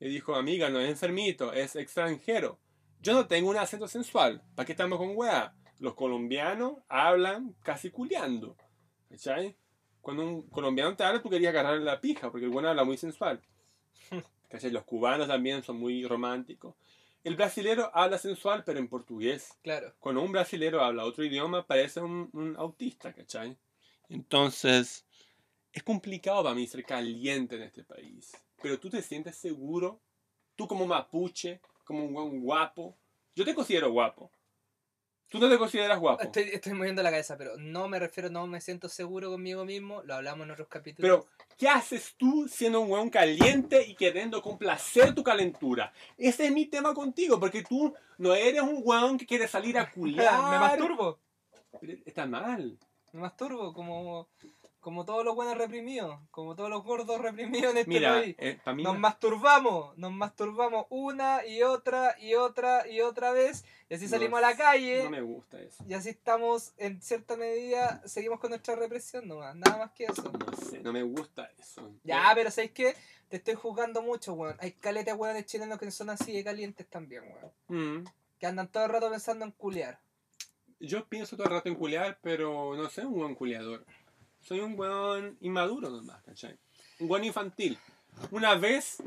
Y 0.00 0.08
dijo, 0.08 0.34
amiga, 0.34 0.68
no 0.70 0.80
es 0.80 0.90
enfermito, 0.90 1.52
es 1.52 1.76
extranjero. 1.76 2.58
Yo 3.00 3.12
no 3.12 3.26
tengo 3.26 3.50
un 3.50 3.56
acento 3.56 3.88
sensual. 3.88 4.42
¿Para 4.54 4.66
qué 4.66 4.72
estamos 4.72 4.98
con 4.98 5.16
weá? 5.16 5.54
Los 5.78 5.94
colombianos 5.94 6.78
hablan 6.88 7.54
casi 7.62 7.90
culeando. 7.90 8.56
¿Cachai? 9.08 9.56
Cuando 10.00 10.24
un 10.24 10.42
colombiano 10.48 10.94
te 10.96 11.04
habla, 11.04 11.22
tú 11.22 11.30
querías 11.30 11.50
agarrarle 11.50 11.84
la 11.84 12.00
pija, 12.00 12.30
porque 12.30 12.46
el 12.46 12.50
bueno 12.50 12.68
habla 12.68 12.84
muy 12.84 12.96
sensual. 12.96 13.40
¿Cachai? 14.48 14.70
Los 14.70 14.84
cubanos 14.84 15.28
también 15.28 15.62
son 15.62 15.78
muy 15.78 16.06
románticos. 16.06 16.74
El 17.22 17.36
brasilero 17.36 17.90
habla 17.94 18.18
sensual, 18.18 18.64
pero 18.64 18.78
en 18.78 18.88
portugués. 18.88 19.58
Claro. 19.62 19.94
Cuando 19.98 20.22
un 20.22 20.32
brasilero 20.32 20.82
habla 20.82 21.04
otro 21.04 21.24
idioma, 21.24 21.66
parece 21.66 22.00
un, 22.00 22.28
un 22.34 22.54
autista, 22.58 23.14
¿cachai? 23.14 23.56
Entonces, 24.08 25.04
es 25.72 25.82
complicado 25.82 26.42
para 26.42 26.54
mí 26.54 26.66
ser 26.66 26.84
caliente 26.84 27.56
en 27.56 27.62
este 27.62 27.84
país. 27.84 28.32
Pero 28.62 28.78
tú 28.78 28.88
te 28.88 29.02
sientes 29.02 29.36
seguro, 29.36 30.00
tú 30.54 30.66
como 30.66 30.86
mapuche, 30.86 31.60
como 31.84 32.04
un 32.04 32.14
buen 32.14 32.40
guapo. 32.40 32.96
Yo 33.34 33.44
te 33.44 33.54
considero 33.54 33.90
guapo. 33.90 34.30
Tú 35.28 35.40
no 35.40 35.48
te 35.48 35.58
consideras 35.58 35.98
guapo. 35.98 36.22
Estoy, 36.22 36.44
estoy 36.52 36.74
moviendo 36.74 37.02
la 37.02 37.10
cabeza, 37.10 37.36
pero 37.36 37.56
no 37.56 37.88
me 37.88 37.98
refiero, 37.98 38.30
no 38.30 38.46
me 38.46 38.60
siento 38.60 38.88
seguro 38.88 39.30
conmigo 39.30 39.64
mismo. 39.64 40.00
Lo 40.04 40.14
hablamos 40.14 40.44
en 40.44 40.52
otros 40.52 40.68
capítulos. 40.68 41.26
Pero, 41.26 41.48
¿qué 41.58 41.68
haces 41.68 42.14
tú 42.16 42.46
siendo 42.46 42.80
un 42.80 42.90
weón 42.90 43.10
caliente 43.10 43.84
y 43.84 43.96
queriendo 43.96 44.40
complacer 44.40 45.12
tu 45.12 45.24
calentura? 45.24 45.92
Ese 46.16 46.46
es 46.46 46.52
mi 46.52 46.66
tema 46.66 46.94
contigo, 46.94 47.40
porque 47.40 47.64
tú 47.64 47.92
no 48.18 48.32
eres 48.32 48.62
un 48.62 48.80
weón 48.84 49.18
que 49.18 49.26
quiere 49.26 49.48
salir 49.48 49.76
a 49.76 49.90
culiar. 49.92 50.50
me 50.50 50.58
masturbo. 50.58 51.18
Pero 51.80 51.98
Está 52.06 52.26
mal. 52.26 52.78
Me 53.14 53.20
masturbo 53.20 53.72
como, 53.72 54.26
como 54.80 55.04
todos 55.04 55.24
los 55.24 55.36
buenos 55.36 55.56
reprimidos. 55.56 56.18
Como 56.32 56.56
todos 56.56 56.68
los 56.68 56.82
gordos 56.82 57.20
reprimidos 57.20 57.70
en 57.70 57.78
este 57.78 57.88
Mira, 57.88 58.14
país. 58.14 58.34
eh, 58.40 58.58
mí 58.74 58.82
Nos 58.82 58.94
no- 58.94 58.98
masturbamos, 59.00 59.96
nos 59.96 60.10
masturbamos 60.12 60.86
una 60.90 61.46
y 61.46 61.62
otra 61.62 62.16
y 62.18 62.34
otra 62.34 62.88
y 62.88 63.00
otra 63.00 63.30
vez. 63.30 63.64
Y 63.88 63.94
así 63.94 64.04
no 64.06 64.10
salimos 64.10 64.38
a 64.38 64.42
la 64.50 64.56
calle. 64.56 65.04
No 65.04 65.10
me 65.10 65.20
gusta 65.22 65.60
eso. 65.60 65.84
Y 65.88 65.94
así 65.94 66.08
estamos, 66.08 66.72
en 66.76 67.00
cierta 67.00 67.36
medida, 67.36 68.02
seguimos 68.04 68.40
con 68.40 68.50
nuestra 68.50 68.74
represión 68.74 69.28
nomás. 69.28 69.54
Nada 69.54 69.78
más 69.78 69.92
que 69.92 70.06
eso. 70.06 70.32
No 70.32 70.56
sé, 70.68 70.80
no 70.80 70.92
me 70.92 71.04
gusta 71.04 71.48
eso. 71.56 71.88
Ya, 72.02 72.32
pero 72.34 72.50
¿sabes 72.50 72.72
qué? 72.72 72.96
Te 73.28 73.36
estoy 73.36 73.54
juzgando 73.54 74.02
mucho, 74.02 74.32
weón. 74.34 74.56
Hay 74.58 74.72
caletas 74.72 75.16
weones 75.16 75.46
chilenos 75.46 75.78
que 75.78 75.88
son 75.92 76.10
así 76.10 76.32
de 76.32 76.42
calientes 76.42 76.84
también, 76.90 77.22
weón. 77.68 78.00
Mm. 78.02 78.04
Que 78.40 78.46
andan 78.46 78.66
todo 78.66 78.84
el 78.86 78.90
rato 78.90 79.08
pensando 79.08 79.44
en 79.44 79.52
culiar. 79.52 80.00
Yo 80.86 81.06
pienso 81.06 81.36
todo 81.36 81.46
el 81.46 81.52
rato 81.54 81.68
en 81.68 81.76
culiar, 81.76 82.18
pero 82.22 82.76
no 82.76 82.88
soy 82.88 83.04
un 83.04 83.14
buen 83.14 83.34
culiador. 83.34 83.84
Soy 84.40 84.60
un 84.60 84.78
weón 84.78 85.38
inmaduro 85.40 85.88
nomás, 85.88 86.22
¿cachai? 86.22 86.58
Un 87.00 87.08
buen 87.08 87.24
infantil. 87.24 87.78
Una 88.30 88.54
vez, 88.54 89.02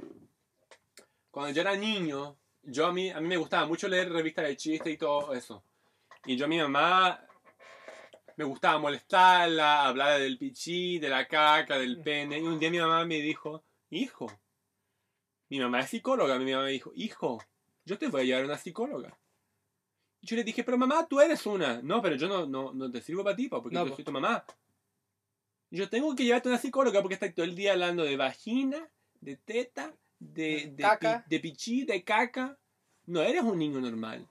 cuando 1.29 1.53
yo 1.53 1.61
era 1.61 1.75
niño, 1.75 2.35
yo 2.63 2.87
a 2.87 2.93
mí, 2.93 3.09
a 3.09 3.19
mí 3.21 3.27
me 3.27 3.37
gustaba 3.37 3.67
mucho 3.67 3.87
leer 3.87 4.11
revistas 4.11 4.45
de 4.45 4.57
chistes 4.57 4.93
y 4.93 4.97
todo 4.97 5.33
eso. 5.33 5.63
Y 6.25 6.35
yo 6.35 6.45
a 6.45 6.47
mi 6.47 6.57
mamá 6.57 7.23
me 8.35 8.43
gustaba 8.43 8.79
molestarla, 8.79 9.85
hablar 9.85 10.19
del 10.19 10.37
pichí, 10.37 10.99
de 10.99 11.09
la 11.09 11.27
caca, 11.27 11.77
del 11.77 12.01
pene. 12.01 12.39
Y 12.39 12.43
un 12.43 12.59
día 12.59 12.71
mi 12.71 12.79
mamá 12.79 13.05
me 13.05 13.21
dijo, 13.21 13.63
hijo, 13.89 14.27
mi 15.49 15.59
mamá 15.59 15.81
es 15.81 15.89
psicóloga, 15.89 16.37
mi 16.39 16.51
mamá 16.51 16.65
me 16.65 16.71
dijo, 16.71 16.91
hijo, 16.95 17.43
yo 17.85 17.97
te 17.97 18.07
voy 18.07 18.21
a 18.21 18.23
llevar 18.25 18.41
a 18.43 18.45
una 18.45 18.57
psicóloga. 18.57 19.17
Yo 20.21 20.35
le 20.35 20.43
dije, 20.43 20.63
pero 20.63 20.77
mamá, 20.77 21.07
tú 21.07 21.21
eres 21.21 21.45
una. 21.45 21.81
No, 21.81 22.01
pero 22.01 22.15
yo 22.15 22.27
no, 22.27 22.45
no, 22.45 22.73
no 22.73 22.91
te 22.91 23.01
sirvo 23.01 23.23
para 23.23 23.35
ti, 23.35 23.47
porque 23.47 23.73
No, 23.75 23.83
yo 23.85 23.89
po. 23.91 23.95
soy 23.95 24.05
tu 24.05 24.11
mamá. 24.11 24.43
Yo 25.69 25.89
tengo 25.89 26.15
que 26.15 26.23
llevarte 26.23 26.49
a 26.49 26.51
una 26.53 26.59
psicóloga 26.61 27.01
porque 27.01 27.13
estás 27.15 27.33
todo 27.35 27.45
el 27.45 27.55
día 27.55 27.73
hablando 27.73 28.03
de 28.03 28.15
vagina, 28.17 28.89
de 29.21 29.35
teta, 29.37 29.93
de, 30.19 30.71
de, 30.73 30.83
Caca. 30.83 31.23
pi- 31.27 31.35
de 31.35 31.39
pichí, 31.41 31.85
de 31.85 32.03
caca. 32.03 32.57
No 33.05 33.21
eres 33.21 33.43
un 33.43 33.57
niño 33.59 33.79
normal. 33.79 34.27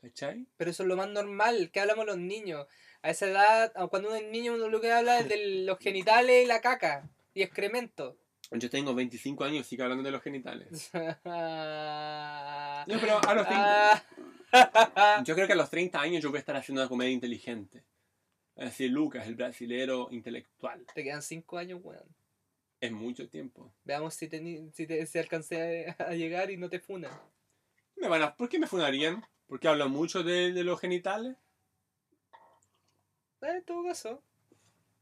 ¿Cachai? 0.00 0.46
Pero 0.56 0.70
eso 0.70 0.82
es 0.82 0.88
lo 0.88 0.96
más 0.96 1.08
normal, 1.08 1.70
que 1.72 1.80
hablamos 1.80 2.06
los 2.06 2.18
niños. 2.18 2.66
A 3.02 3.10
esa 3.10 3.26
edad, 3.26 3.72
cuando 3.90 4.08
uno 4.08 4.16
es 4.16 4.26
niño, 4.30 4.54
uno 4.54 4.68
lo 4.68 4.80
que 4.80 4.90
habla 4.92 5.20
es 5.20 5.28
de 5.28 5.64
los 5.64 5.78
genitales 5.78 6.44
y 6.44 6.46
la 6.46 6.60
caca. 6.60 7.08
Y 7.34 7.42
excremento. 7.42 8.16
Yo 8.50 8.70
tengo 8.70 8.94
25 8.94 9.44
años 9.44 9.66
y 9.66 9.68
sigo 9.68 9.82
hablando 9.84 10.04
de 10.04 10.10
los 10.10 10.22
genitales. 10.22 10.90
No, 12.86 12.98
pero 13.00 13.18
a 13.28 13.34
los 13.34 13.46
30, 13.46 13.92
Ah. 13.92 14.02
yo 15.24 15.34
creo 15.34 15.46
que 15.46 15.52
a 15.52 15.56
los 15.56 15.70
30 15.70 16.00
años 16.00 16.22
yo 16.22 16.30
voy 16.30 16.38
a 16.38 16.40
estar 16.40 16.56
haciendo 16.56 16.82
una 16.82 16.88
comedia 16.88 17.12
inteligente. 17.12 17.84
Es 18.56 18.64
decir, 18.66 18.90
Lucas, 18.90 19.26
el 19.26 19.34
brasilero 19.36 20.08
intelectual. 20.10 20.84
Te 20.94 21.04
quedan 21.04 21.22
5 21.22 21.58
años, 21.58 21.80
weón. 21.82 22.04
Es 22.80 22.92
mucho 22.92 23.28
tiempo. 23.28 23.72
Veamos 23.84 24.14
si, 24.14 24.28
teni- 24.28 24.70
si, 24.72 24.86
te, 24.86 25.04
si 25.06 25.18
alcancé 25.18 25.94
a, 25.98 26.04
a 26.04 26.14
llegar 26.14 26.50
y 26.50 26.56
no 26.56 26.68
te 26.68 26.78
funan. 26.80 27.12
Me 27.96 28.08
van 28.08 28.22
a- 28.22 28.34
¿Por 28.36 28.48
qué 28.48 28.58
me 28.58 28.66
funarían? 28.66 29.24
¿Porque 29.46 29.68
hablo 29.68 29.88
mucho 29.88 30.22
de, 30.22 30.52
de 30.52 30.64
los 30.64 30.80
genitales? 30.80 31.36
Eh, 33.42 33.46
en 33.56 33.64
todo 33.64 33.84
caso. 33.84 34.22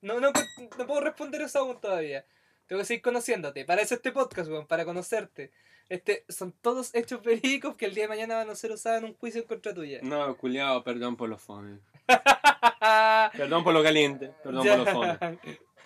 No, 0.02 0.20
no, 0.20 0.30
no 0.78 0.86
puedo 0.86 1.00
responder 1.00 1.40
eso 1.42 1.58
aún 1.60 1.80
todavía. 1.80 2.26
Tengo 2.66 2.80
que 2.80 2.86
seguir 2.86 3.02
conociéndote. 3.02 3.64
Para 3.64 3.82
eso 3.82 3.94
este 3.94 4.12
podcast, 4.12 4.50
weón, 4.50 4.66
para 4.66 4.84
conocerte. 4.84 5.50
Este, 5.88 6.24
son 6.28 6.52
todos 6.52 6.94
hechos 6.94 7.22
verídicos 7.24 7.76
que 7.76 7.86
el 7.86 7.94
día 7.94 8.04
de 8.04 8.08
mañana 8.08 8.36
van 8.36 8.50
a 8.50 8.54
ser 8.54 8.72
usados 8.72 8.98
en 8.98 9.04
un 9.06 9.14
juicio 9.14 9.42
en 9.42 9.46
contra 9.46 9.74
tuya. 9.74 10.00
No, 10.02 10.36
culiado, 10.36 10.82
perdón 10.82 11.16
por 11.16 11.28
los 11.28 11.40
fones. 11.40 11.80
Perdón 13.36 13.64
por 13.64 13.74
lo 13.74 13.82
caliente, 13.82 14.32
perdón 14.44 14.64
por 14.64 14.78
los 14.78 14.90
fones. 14.90 15.58